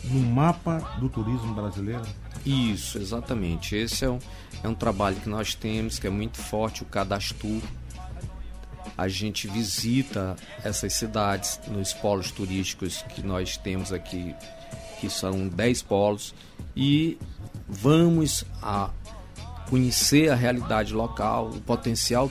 no 0.05 0.19
mapa 0.19 0.79
do 0.99 1.09
turismo 1.09 1.53
brasileiro. 1.53 2.05
Isso, 2.45 2.97
exatamente. 2.97 3.75
Esse 3.75 4.05
é 4.05 4.09
um, 4.09 4.19
é 4.63 4.67
um 4.67 4.75
trabalho 4.75 5.15
que 5.17 5.29
nós 5.29 5.55
temos, 5.55 5.99
que 5.99 6.07
é 6.07 6.09
muito 6.09 6.37
forte, 6.37 6.83
o 6.83 6.85
Cadastro. 6.85 7.61
A 8.97 9.07
gente 9.07 9.47
visita 9.47 10.35
essas 10.63 10.93
cidades 10.93 11.59
nos 11.67 11.93
polos 11.93 12.31
turísticos 12.31 13.03
que 13.13 13.21
nós 13.21 13.57
temos 13.57 13.91
aqui, 13.91 14.33
que 15.01 15.09
são 15.09 15.47
10 15.47 15.81
polos, 15.81 16.33
e 16.75 17.17
vamos 17.67 18.45
a 18.61 18.89
conhecer 19.69 20.29
a 20.29 20.35
realidade 20.35 20.93
local, 20.93 21.49
o 21.49 21.61
potencial 21.61 22.29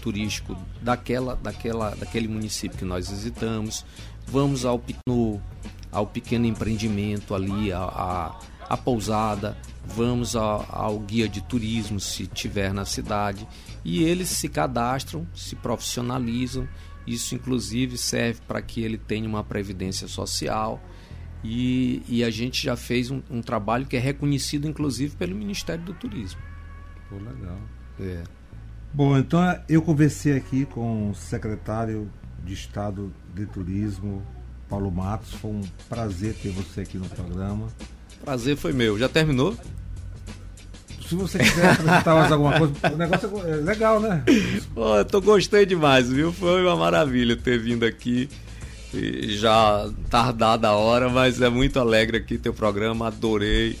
turístico 0.00 0.56
daquela, 0.80 1.34
daquela, 1.36 1.90
daquele 1.94 2.28
município 2.28 2.78
que 2.78 2.84
nós 2.84 3.08
visitamos. 3.10 3.84
Vamos 4.26 4.64
ao, 4.64 4.82
no- 5.08 5.40
ao 5.92 6.06
pequeno 6.06 6.46
empreendimento 6.46 7.34
ali, 7.34 7.72
a, 7.72 7.78
a, 7.80 8.38
a 8.68 8.76
pousada, 8.76 9.56
vamos 9.86 10.34
ao, 10.34 10.66
ao 10.70 10.98
guia 10.98 11.28
de 11.28 11.42
turismo 11.42 12.00
se 12.00 12.26
tiver 12.26 12.72
na 12.72 12.84
cidade 12.84 13.46
e 13.84 14.02
eles 14.02 14.28
se 14.28 14.48
cadastram, 14.48 15.26
se 15.34 15.54
profissionalizam. 15.56 16.68
Isso 17.06 17.34
inclusive 17.34 17.98
serve 17.98 18.40
para 18.48 18.62
que 18.62 18.80
ele 18.82 18.96
tenha 18.96 19.28
uma 19.28 19.44
previdência 19.44 20.08
social. 20.08 20.82
E, 21.46 22.02
e 22.08 22.24
a 22.24 22.30
gente 22.30 22.64
já 22.64 22.74
fez 22.74 23.10
um, 23.10 23.20
um 23.30 23.42
trabalho 23.42 23.84
que 23.84 23.94
é 23.96 24.00
reconhecido 24.00 24.66
inclusive 24.66 25.14
pelo 25.16 25.36
Ministério 25.36 25.84
do 25.84 25.92
Turismo. 25.92 26.40
Pô, 27.08 27.16
legal. 27.16 27.58
É. 28.00 28.22
Bom, 28.92 29.18
então 29.18 29.40
eu 29.68 29.82
conversei 29.82 30.36
aqui 30.36 30.64
com 30.66 31.10
o 31.10 31.14
secretário 31.14 32.10
de 32.44 32.54
Estado 32.54 33.12
de 33.34 33.46
Turismo, 33.46 34.22
Paulo 34.68 34.90
Matos. 34.90 35.34
Foi 35.34 35.50
um 35.50 35.62
prazer 35.88 36.34
ter 36.34 36.50
você 36.50 36.82
aqui 36.82 36.96
no 36.98 37.08
programa. 37.08 37.66
Prazer 38.24 38.56
foi 38.56 38.72
meu. 38.72 38.98
Já 38.98 39.08
terminou? 39.08 39.56
Se 41.08 41.14
você 41.14 41.38
quiser 41.38 41.70
acrescentar 41.70 42.14
mais 42.14 42.32
alguma 42.32 42.58
coisa, 42.58 42.74
o 42.92 42.96
negócio 42.96 43.30
é 43.46 43.56
legal, 43.56 44.00
né? 44.00 44.24
Pô, 44.74 44.96
eu 44.96 45.04
tô 45.04 45.20
gostei 45.20 45.66
demais, 45.66 46.08
viu? 46.08 46.32
Foi 46.32 46.62
uma 46.62 46.76
maravilha 46.76 47.36
ter 47.36 47.58
vindo 47.58 47.84
aqui. 47.84 48.28
Já 48.92 49.90
tardada 50.08 50.68
a 50.68 50.76
hora, 50.76 51.08
mas 51.08 51.42
é 51.42 51.48
muito 51.48 51.80
alegre 51.80 52.16
aqui 52.16 52.38
teu 52.38 52.54
programa, 52.54 53.08
adorei. 53.08 53.76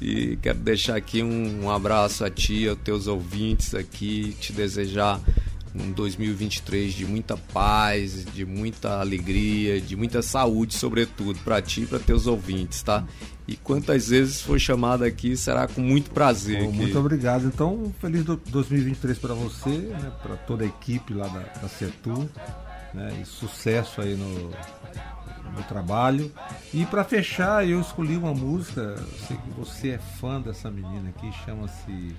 E 0.00 0.36
quero 0.42 0.58
deixar 0.58 0.96
aqui 0.96 1.22
um, 1.22 1.64
um 1.64 1.70
abraço 1.70 2.24
a 2.24 2.30
ti, 2.30 2.68
aos 2.68 2.78
teus 2.80 3.06
ouvintes 3.06 3.74
aqui, 3.74 4.36
te 4.40 4.52
desejar 4.52 5.20
um 5.74 5.92
2023 5.92 6.92
de 6.94 7.04
muita 7.06 7.36
paz, 7.36 8.24
de 8.24 8.44
muita 8.46 8.98
alegria, 9.00 9.80
de 9.80 9.94
muita 9.96 10.22
saúde, 10.22 10.74
sobretudo, 10.74 11.38
para 11.40 11.60
ti 11.60 11.82
e 11.82 11.86
para 11.86 11.98
teus 11.98 12.26
ouvintes, 12.26 12.82
tá? 12.82 13.04
E 13.46 13.56
quantas 13.56 14.08
vezes 14.08 14.40
for 14.40 14.58
chamado 14.58 15.04
aqui, 15.04 15.36
será 15.36 15.68
com 15.68 15.80
muito 15.80 16.10
prazer. 16.10 16.60
Que- 16.66 16.72
muito 16.72 16.98
obrigado. 16.98 17.46
Então, 17.46 17.94
feliz 18.00 18.24
do- 18.24 18.40
2023 18.48 19.18
para 19.18 19.34
você, 19.34 19.68
né, 19.68 20.12
para 20.22 20.36
toda 20.36 20.64
a 20.64 20.66
equipe 20.66 21.12
lá 21.14 21.28
da, 21.28 21.40
da 21.40 21.68
né, 22.94 23.18
e 23.22 23.26
sucesso 23.26 24.00
aí 24.00 24.14
no, 24.16 24.50
no 25.56 25.62
trabalho. 25.64 26.30
E 26.72 26.84
para 26.86 27.02
fechar, 27.04 27.66
eu 27.66 27.80
escolhi 27.80 28.16
uma 28.16 28.34
música, 28.34 28.80
eu 28.80 29.26
sei 29.26 29.36
que 29.36 29.50
você 29.58 29.88
é 29.90 29.98
fã 29.98 30.40
dessa 30.40 30.70
menina 30.70 31.08
aqui, 31.16 31.30
chama-se 31.44 32.14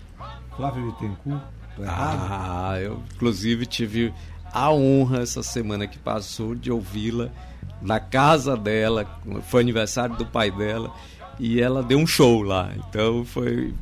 Flávia 0.55 0.83
Bittencourt. 0.83 1.41
Errado? 1.79 2.27
Ah, 2.29 2.79
eu 2.79 3.03
inclusive 3.15 3.65
tive 3.67 4.11
a 4.51 4.71
honra 4.71 5.19
essa 5.21 5.43
semana 5.43 5.85
que 5.85 5.97
passou 5.99 6.55
de 6.55 6.71
ouvi-la 6.71 7.29
na 7.81 7.99
casa 7.99 8.57
dela, 8.57 9.05
foi 9.47 9.61
aniversário 9.61 10.15
do 10.15 10.25
pai 10.25 10.49
dela 10.49 10.91
e 11.39 11.61
ela 11.61 11.83
deu 11.83 11.99
um 11.99 12.07
show 12.07 12.41
lá. 12.41 12.71
Então 12.75 13.23
foi 13.23 13.75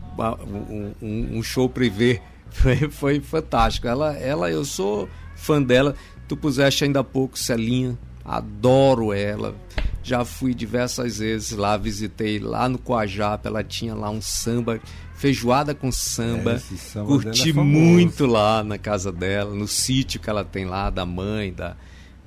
um, 0.45 0.91
um- 1.01 1.37
um 1.37 1.43
show 1.43 1.69
privê, 1.69 2.21
foi, 2.51 2.89
foi 2.89 3.21
fantástico. 3.21 3.87
Ela, 3.87 4.13
ela, 4.17 4.51
eu 4.51 4.65
sou 4.65 5.07
fã 5.37 5.61
dela. 5.61 5.95
Tu 6.27 6.35
puseste 6.35 6.83
ainda 6.83 6.99
há 6.99 7.03
pouco 7.03 7.37
Celinha, 7.39 7.97
adoro 8.25 9.13
ela. 9.13 9.55
Já 10.03 10.25
fui 10.25 10.53
diversas 10.53 11.17
vezes 11.17 11.51
lá, 11.51 11.77
visitei 11.77 12.39
lá 12.39 12.67
no 12.67 12.77
Coajapa, 12.77 13.47
ela 13.47 13.63
tinha 13.63 13.95
lá 13.95 14.09
um 14.09 14.21
samba, 14.21 14.79
feijoada 15.15 15.73
com 15.73 15.91
samba. 15.91 16.53
É, 16.53 16.59
samba 16.59 17.07
Curti 17.07 17.53
dela 17.53 17.65
é 17.65 17.69
muito 17.69 18.25
lá 18.25 18.63
na 18.63 18.77
casa 18.77 19.11
dela, 19.11 19.53
no 19.53 19.67
sítio 19.67 20.19
que 20.19 20.29
ela 20.29 20.43
tem 20.43 20.65
lá, 20.65 20.89
da 20.89 21.05
mãe, 21.05 21.53
da, 21.53 21.75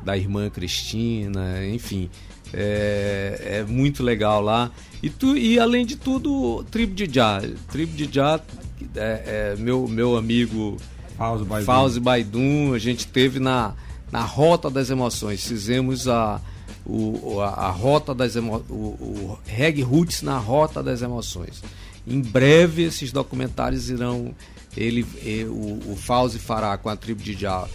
da 0.03 0.17
irmã 0.17 0.51
Cristina, 0.51 1.65
enfim. 1.67 2.11
É, 2.53 3.61
é 3.61 3.65
muito 3.65 4.03
legal 4.03 4.41
lá. 4.41 4.71
E, 5.03 5.09
tu, 5.09 5.37
e 5.37 5.59
além 5.61 5.87
de 5.87 5.97
tudo, 5.97 6.65
Tribo 6.71 6.95
de 6.95 7.09
Já. 7.13 7.41
Tribo 7.71 7.93
de 7.95 8.13
Já, 8.13 8.41
é, 8.97 9.55
é, 9.55 9.57
meu, 9.57 9.87
meu 9.87 10.17
amigo 10.17 10.77
Baidum. 11.45 11.67
Fauzi 11.67 12.01
Baidum, 12.01 12.73
a 12.73 12.79
gente 12.79 13.07
teve 13.07 13.39
na, 13.39 13.75
na 14.11 14.23
Rota 14.23 14.71
das 14.71 14.91
Emoções. 14.91 15.47
Fizemos 15.47 16.09
a, 16.09 16.41
o, 16.85 17.41
a, 17.41 17.49
a 17.49 17.71
Rota 17.71 18.15
das 18.15 18.37
Emo, 18.37 18.65
o, 18.69 18.75
o 18.75 19.39
Reg 19.47 19.83
Roots 19.83 20.23
na 20.23 20.39
Rota 20.39 20.83
das 20.83 21.03
Emoções. 21.03 21.63
Em 22.07 22.21
breve 22.21 22.85
esses 22.85 23.13
documentários 23.13 23.91
irão. 23.91 24.35
Ele, 24.77 25.05
o, 25.49 25.93
o 25.93 25.97
Fauzi 25.97 26.39
fará 26.39 26.77
com 26.79 26.89
a 26.89 26.97
tribo 26.97 27.23
de 27.23 27.33
Já 27.33 27.67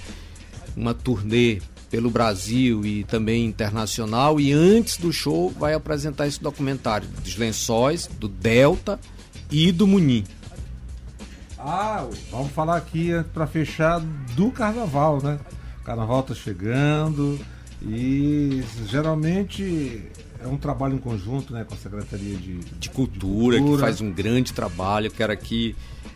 uma 0.76 0.94
turnê 0.94 1.62
pelo 1.92 2.10
Brasil 2.10 2.84
e 2.86 3.04
também 3.04 3.46
internacional. 3.46 4.40
E 4.40 4.52
antes 4.52 4.98
do 4.98 5.14
show 5.14 5.52
vai 5.52 5.74
apresentar 5.74 6.28
esse 6.28 6.42
documentário 6.42 7.08
dos 7.24 7.38
lençóis, 7.38 8.08
do 8.08 8.28
Delta 8.28 9.00
e 9.52 9.72
do 9.72 9.86
Munim. 9.86 10.24
Ah, 11.60 12.06
vamos 12.32 12.52
falar 12.52 12.78
aqui 12.78 13.12
para 13.34 13.46
fechar 13.46 14.00
do 14.36 14.52
carnaval, 14.52 15.22
né? 15.22 15.40
O 15.84 15.86
carnaval 15.86 16.24
tá 16.24 16.34
chegando 16.34 17.38
e 17.82 18.64
geralmente 18.88 20.02
é 20.42 20.48
um 20.48 20.56
trabalho 20.56 20.96
em 20.96 20.98
conjunto, 20.98 21.52
né, 21.52 21.66
com 21.66 21.74
a 21.74 21.78
Secretaria 21.78 22.38
de, 22.38 22.60
de 22.60 22.90
cultura, 22.90 23.58
que 23.58 23.64
Cultura. 23.64 23.82
faz 23.82 24.00
um 24.00 24.10
grande 24.10 24.54
trabalho. 24.54 25.08
Eu 25.08 25.12
quero 25.12 25.34
aqui, 25.34 25.76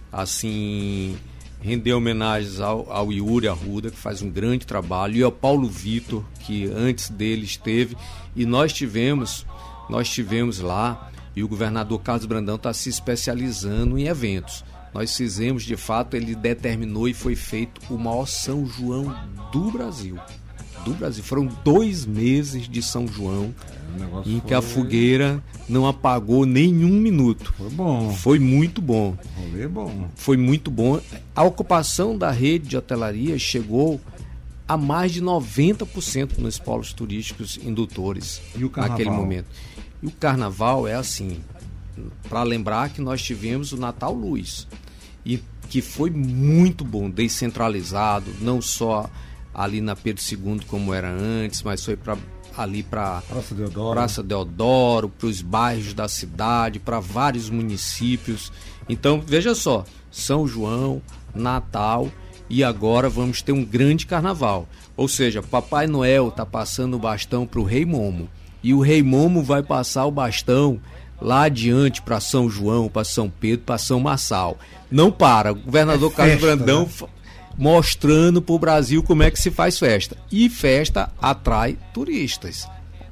assim, 0.10 1.18
render 1.60 1.92
homenagens 1.92 2.62
ao, 2.62 2.90
ao 2.90 3.12
Yuri 3.12 3.50
Arruda, 3.50 3.92
que 3.92 3.98
faz 3.98 4.22
um 4.22 4.30
grande 4.30 4.66
trabalho, 4.66 5.18
e 5.18 5.24
ao 5.24 5.34
Paulo 5.34 5.68
Vitor, 5.68 6.24
que 6.40 6.72
antes 6.74 7.10
dele 7.10 7.44
esteve. 7.44 7.98
E 8.38 8.46
nós 8.46 8.72
tivemos, 8.72 9.46
nós 9.90 10.10
tivemos 10.10 10.62
lá, 10.62 11.12
e 11.36 11.44
o 11.44 11.48
governador 11.48 12.00
Carlos 12.02 12.26
Brandão 12.26 12.56
está 12.56 12.74
se 12.74 12.88
especializando 12.88 13.98
em 14.00 14.08
eventos. 14.08 14.64
Nós 14.98 15.16
fizemos, 15.16 15.62
de 15.62 15.78
fato, 15.78 16.16
ele 16.18 16.34
determinou 16.34 17.08
e 17.08 17.14
foi 17.14 17.36
feito 17.36 17.80
o 17.94 18.00
maior 18.00 18.26
São 18.28 18.66
João 18.66 19.16
do 19.52 19.70
Brasil. 19.70 20.18
Do 20.84 20.92
Brasil. 20.96 21.24
Foram 21.24 21.46
dois 21.64 22.04
meses 22.04 22.68
de 22.68 22.82
São 22.82 23.08
João 23.08 23.54
negócio 23.96 24.32
em 24.32 24.40
que 24.40 24.56
a 24.56 24.62
foi- 24.62 24.74
fogueira 24.84 25.44
não 25.70 25.86
apagou 25.86 26.48
nenhum 26.48 27.00
minuto. 27.00 27.54
Foi 27.56 27.70
bom. 27.70 28.10
Foi 28.12 28.40
muito 28.40 28.82
bom. 28.82 29.16
Rolê 29.36 29.68
bom. 29.68 30.08
Foi 30.16 30.36
muito 30.36 30.72
bom. 30.72 31.00
A 31.36 31.44
ocupação 31.44 32.18
da 32.18 32.32
rede 32.32 32.70
de 32.70 32.76
hotelaria 32.78 33.38
chegou 33.38 34.02
a 34.68 34.76
mais 34.76 35.12
de 35.12 35.22
90% 35.22 36.40
nos 36.40 36.58
polos 36.58 36.92
turísticos 36.92 37.60
indutores 37.64 38.42
E 38.56 38.64
naquele 38.80 39.12
momento. 39.12 39.46
E 40.02 40.08
o 40.08 40.12
carnaval 40.12 40.88
é 40.88 40.96
assim, 40.96 41.40
para 42.28 42.42
lembrar 42.42 42.90
que 42.90 43.00
nós 43.00 43.22
tivemos 43.22 43.72
o 43.74 43.78
Natal 43.78 44.12
Luz 44.12 44.68
e 45.28 45.44
que 45.70 45.82
foi 45.82 46.10
muito 46.10 46.86
bom, 46.86 47.10
descentralizado, 47.10 48.34
não 48.40 48.62
só 48.62 49.10
ali 49.54 49.82
na 49.82 49.94
Pedro 49.96 50.24
II 50.24 50.62
como 50.66 50.94
era 50.94 51.10
antes, 51.12 51.62
mas 51.62 51.84
foi 51.84 51.98
para 51.98 52.18
ali 52.56 52.82
para 52.82 53.22
Praça 53.28 53.54
Deodoro. 53.54 53.96
Praça 53.96 54.24
Deodoro, 54.24 55.10
para 55.10 55.28
os 55.28 55.42
bairros 55.42 55.94
da 55.94 56.08
cidade, 56.08 56.80
para 56.80 57.00
vários 57.00 57.50
municípios. 57.50 58.52
Então, 58.90 59.22
veja 59.24 59.54
só, 59.54 59.84
São 60.10 60.48
João, 60.48 61.02
Natal 61.36 62.10
e 62.50 62.64
agora 62.64 63.10
vamos 63.10 63.42
ter 63.42 63.52
um 63.52 63.64
grande 63.64 64.08
carnaval. 64.08 64.68
Ou 64.96 65.08
seja, 65.08 65.44
Papai 65.44 65.86
Noel 65.86 66.30
está 66.30 66.46
passando 66.46 66.96
o 66.96 67.00
bastão 67.00 67.46
para 67.46 67.60
o 67.60 67.64
Rei 67.64 67.86
Momo. 67.86 68.30
E 68.64 68.74
o 68.74 68.80
Rei 68.80 69.04
Momo 69.04 69.44
vai 69.44 69.62
passar 69.62 70.06
o 70.06 70.12
bastão 70.12 70.80
lá 71.22 71.44
adiante 71.44 72.02
para 72.02 72.20
São 72.20 72.50
João, 72.50 72.88
para 72.90 73.04
São 73.04 73.30
Pedro, 73.30 73.66
para 73.66 73.78
São 73.78 74.00
Massal. 74.00 74.58
Não 74.90 75.12
para. 75.12 75.52
O 75.52 75.56
governador 75.56 76.12
É 76.12 76.16
Carlos 76.16 76.34
festa, 76.36 76.56
Brandão 76.56 76.90
né? 77.02 77.08
mostrando 77.58 78.42
para 78.42 78.56
o 78.56 78.60
Brasil 78.60 79.02
como 79.04 79.24
é 79.24 79.32
que 79.32 79.40
se 79.40 79.50
faz 79.52 79.78
festa. 79.80 80.18
E 80.32 80.50
festa 80.50 81.12
atrai 81.22 81.78
turistas. 81.94 82.68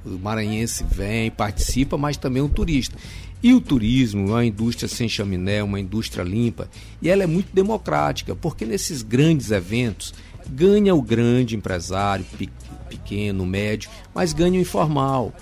O 0.05 0.19
maranhense 0.19 0.83
vem, 0.89 1.31
participa, 1.31 1.97
mas 1.97 2.15
também 2.15 2.41
o 2.41 2.49
turista. 2.49 2.95
E 3.41 3.53
o 3.53 3.61
turismo 3.61 4.29
é 4.29 4.31
uma 4.33 4.45
indústria 4.45 4.87
sem 4.87 5.09
chaminé, 5.09 5.61
uma 5.63 5.79
indústria 5.79 6.23
limpa, 6.23 6.69
e 7.01 7.09
ela 7.09 7.23
é 7.23 7.27
muito 7.27 7.49
democrática, 7.53 8.35
porque 8.35 8.65
nesses 8.65 9.01
grandes 9.01 9.51
eventos 9.51 10.13
ganha 10.47 10.95
o 10.95 11.01
grande 11.01 11.55
empresário, 11.55 12.25
pe- 12.37 12.49
pequeno, 12.89 13.45
médio, 13.45 13.89
mas 14.13 14.31
ganha 14.33 14.57
o 14.57 14.61
informal. 14.61 15.33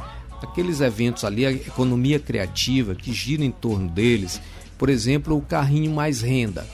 Aqueles 0.41 0.81
eventos 0.81 1.23
ali, 1.23 1.45
a 1.45 1.51
economia 1.51 2.19
criativa 2.19 2.93
que 2.95 3.13
gira 3.13 3.43
em 3.45 3.51
torno 3.51 3.89
deles, 3.89 4.41
por 4.77 4.89
exemplo, 4.89 5.37
o 5.37 5.41
carrinho 5.41 5.91
mais 5.91 6.21
renda. 6.21 6.67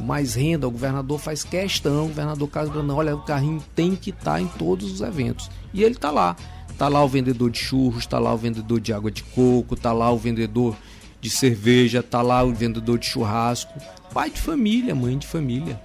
Mais 0.00 0.34
renda, 0.34 0.66
o 0.66 0.70
governador 0.70 1.18
faz 1.18 1.44
questão, 1.44 2.06
o 2.06 2.08
governador 2.08 2.48
Brandão, 2.48 2.96
olha, 2.96 3.14
o 3.14 3.22
carrinho 3.22 3.62
tem 3.74 3.94
que 3.94 4.10
estar 4.10 4.40
em 4.40 4.46
todos 4.46 4.90
os 4.90 5.00
eventos. 5.00 5.50
E 5.72 5.82
ele 5.82 5.94
está 5.94 6.10
lá. 6.10 6.36
Está 6.68 6.88
lá 6.88 7.04
o 7.04 7.08
vendedor 7.08 7.50
de 7.50 7.58
churros, 7.58 8.00
está 8.00 8.18
lá 8.18 8.34
o 8.34 8.36
vendedor 8.36 8.80
de 8.80 8.92
água 8.92 9.10
de 9.10 9.22
coco, 9.22 9.74
está 9.74 9.92
lá 9.92 10.10
o 10.10 10.18
vendedor 10.18 10.76
de 11.20 11.30
cerveja, 11.30 12.00
está 12.00 12.20
lá 12.22 12.42
o 12.42 12.52
vendedor 12.52 12.98
de 12.98 13.06
churrasco. 13.06 13.72
Pai 14.12 14.30
de 14.30 14.40
família, 14.40 14.94
mãe 14.94 15.16
de 15.16 15.26
família. 15.26 15.80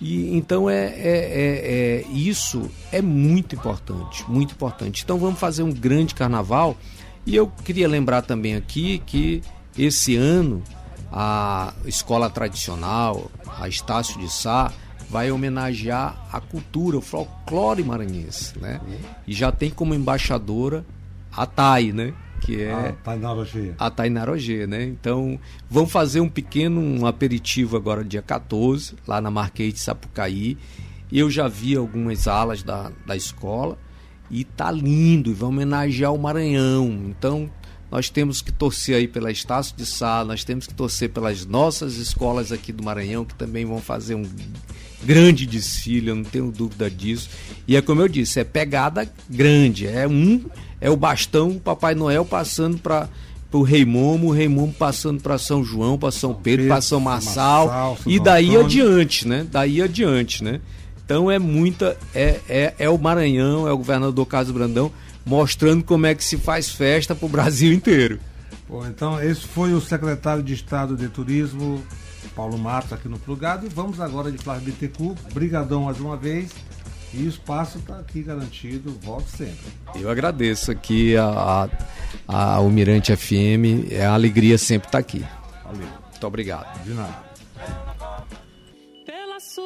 E 0.00 0.36
então 0.36 0.68
é, 0.68 0.86
é, 0.86 0.92
é- 0.96 2.02
é- 2.02 2.04
isso 2.12 2.68
é 2.90 3.00
muito 3.00 3.54
importante, 3.54 4.24
muito 4.28 4.52
importante. 4.52 5.02
Então 5.04 5.16
vamos 5.18 5.38
fazer 5.38 5.62
um 5.62 5.72
grande 5.72 6.14
carnaval. 6.14 6.76
E 7.24 7.36
eu 7.36 7.46
queria 7.64 7.88
lembrar 7.88 8.22
também 8.22 8.54
aqui 8.56 9.02
que 9.06 9.42
esse 9.78 10.16
ano 10.16 10.62
a 11.10 11.72
escola 11.84 12.30
tradicional, 12.30 13.30
a 13.58 13.68
Estácio 13.68 14.18
de 14.18 14.32
Sá, 14.32 14.72
vai 15.10 15.30
homenagear 15.30 16.26
a 16.32 16.40
cultura, 16.40 16.96
o 16.96 17.02
folclore 17.02 17.84
maranhense, 17.84 18.58
né? 18.58 18.80
E 19.26 19.34
já 19.34 19.52
tem 19.52 19.70
como 19.70 19.94
embaixadora 19.94 20.84
a 21.30 21.44
Thay, 21.44 21.92
né? 21.92 22.14
Que 22.40 22.62
é 22.62 22.72
Ah, 22.72 23.86
a 23.86 23.90
Tainara 23.90 24.36
G, 24.38 24.66
né? 24.66 24.82
Então, 24.84 25.38
vamos 25.70 25.92
fazer 25.92 26.20
um 26.20 26.28
pequeno 26.28 26.80
um 26.80 27.06
aperitivo 27.06 27.76
agora 27.76 28.02
dia 28.02 28.22
14, 28.22 28.96
lá 29.06 29.20
na 29.20 29.30
Marquês 29.30 29.74
de 29.74 29.80
Sapucaí. 29.80 30.56
Eu 31.12 31.30
já 31.30 31.46
vi 31.46 31.76
algumas 31.76 32.26
alas 32.26 32.62
da, 32.62 32.90
da 33.06 33.14
escola 33.14 33.78
e 34.32 34.42
tá 34.42 34.70
lindo, 34.70 35.30
e 35.30 35.34
vai 35.34 35.50
homenagear 35.50 36.12
o 36.12 36.18
Maranhão. 36.18 36.88
Então, 37.06 37.50
nós 37.90 38.08
temos 38.08 38.40
que 38.40 38.50
torcer 38.50 38.96
aí 38.96 39.06
pela 39.06 39.30
Estácio 39.30 39.76
de 39.76 39.84
Sá, 39.84 40.24
nós 40.24 40.42
temos 40.42 40.66
que 40.66 40.72
torcer 40.72 41.10
pelas 41.10 41.44
nossas 41.44 41.96
escolas 41.96 42.50
aqui 42.50 42.72
do 42.72 42.82
Maranhão, 42.82 43.26
que 43.26 43.34
também 43.34 43.66
vão 43.66 43.78
fazer 43.78 44.14
um 44.14 44.24
grande 45.04 45.44
desfile, 45.44 46.08
eu 46.08 46.14
não 46.14 46.24
tenho 46.24 46.50
dúvida 46.50 46.90
disso. 46.90 47.28
E 47.68 47.76
é 47.76 47.82
como 47.82 48.00
eu 48.00 48.08
disse, 48.08 48.40
é 48.40 48.44
pegada 48.44 49.06
grande, 49.28 49.86
é 49.86 50.08
um 50.08 50.42
é 50.80 50.90
o 50.90 50.96
bastão 50.96 51.50
o 51.50 51.60
Papai 51.60 51.94
Noel 51.94 52.24
passando 52.24 52.78
para 52.78 53.08
o 53.52 53.62
Rei 53.62 53.84
Momo, 53.84 54.28
o 54.28 54.32
Rei 54.32 54.48
Momo 54.48 54.72
passando 54.72 55.20
para 55.20 55.36
São 55.36 55.62
João, 55.62 55.98
para 55.98 56.10
São 56.10 56.32
Pedro, 56.34 56.68
para 56.68 56.80
São 56.80 56.98
Marçal, 56.98 57.66
Marçal, 57.66 57.98
e 58.06 58.18
daí 58.18 58.56
Antônio. 58.56 58.64
adiante, 58.64 59.28
né? 59.28 59.46
Daí 59.50 59.82
adiante, 59.82 60.42
né? 60.42 60.60
Então 61.04 61.30
é 61.30 61.38
muita 61.38 61.96
é, 62.14 62.40
é, 62.48 62.74
é 62.78 62.88
o 62.88 62.98
Maranhão, 62.98 63.68
é 63.68 63.72
o 63.72 63.76
governador 63.76 64.26
Carlos 64.26 64.50
Brandão 64.50 64.92
mostrando 65.24 65.84
como 65.84 66.06
é 66.06 66.14
que 66.14 66.24
se 66.24 66.36
faz 66.36 66.70
festa 66.70 67.14
para 67.14 67.26
o 67.26 67.28
Brasil 67.28 67.72
inteiro. 67.74 68.18
Bom, 68.68 68.86
então 68.86 69.22
esse 69.22 69.46
foi 69.46 69.72
o 69.72 69.80
secretário 69.80 70.42
de 70.42 70.54
Estado 70.54 70.96
de 70.96 71.08
Turismo, 71.08 71.82
Paulo 72.34 72.58
Matos, 72.58 72.92
aqui 72.92 73.08
no 73.08 73.18
Plugado. 73.18 73.66
E 73.66 73.68
vamos 73.68 74.00
agora 74.00 74.30
de 74.32 74.38
Flávio 74.38 74.64
Bittencourt. 74.64 75.18
Brigadão 75.32 75.82
mais 75.84 76.00
uma 76.00 76.16
vez. 76.16 76.50
E 77.12 77.24
o 77.24 77.28
espaço 77.28 77.78
está 77.78 77.98
aqui 77.98 78.22
garantido. 78.22 78.98
Volte 79.02 79.30
sempre. 79.30 79.66
Eu 79.96 80.10
agradeço 80.10 80.70
aqui 80.70 81.14
a, 81.16 81.26
a, 81.26 81.68
a 82.26 82.54
Almirante 82.54 83.14
FM, 83.14 83.90
é 83.90 84.06
a 84.06 84.14
alegria 84.14 84.56
sempre 84.56 84.88
estar 84.88 84.98
aqui. 84.98 85.22
Valeu. 85.62 85.86
Muito 86.10 86.26
obrigado. 86.26 86.82
De 86.82 86.94
nada. 86.94 87.31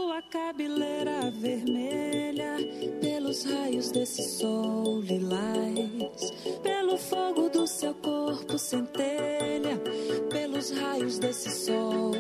Sua 0.07 0.23
cabeleira 0.23 1.33
vermelha, 1.33 2.55
pelos 3.01 3.43
raios 3.43 3.91
desse 3.91 4.23
sol 4.39 5.01
lilás, 5.01 6.31
pelo 6.63 6.97
fogo 6.97 7.49
do 7.49 7.67
seu 7.67 7.93
corpo 7.93 8.57
centelha, 8.57 9.83
pelos 10.31 10.71
raios 10.71 11.19
desse 11.19 11.51
sol. 11.51 12.13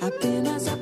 Apenas 0.00 0.68
a 0.68 0.76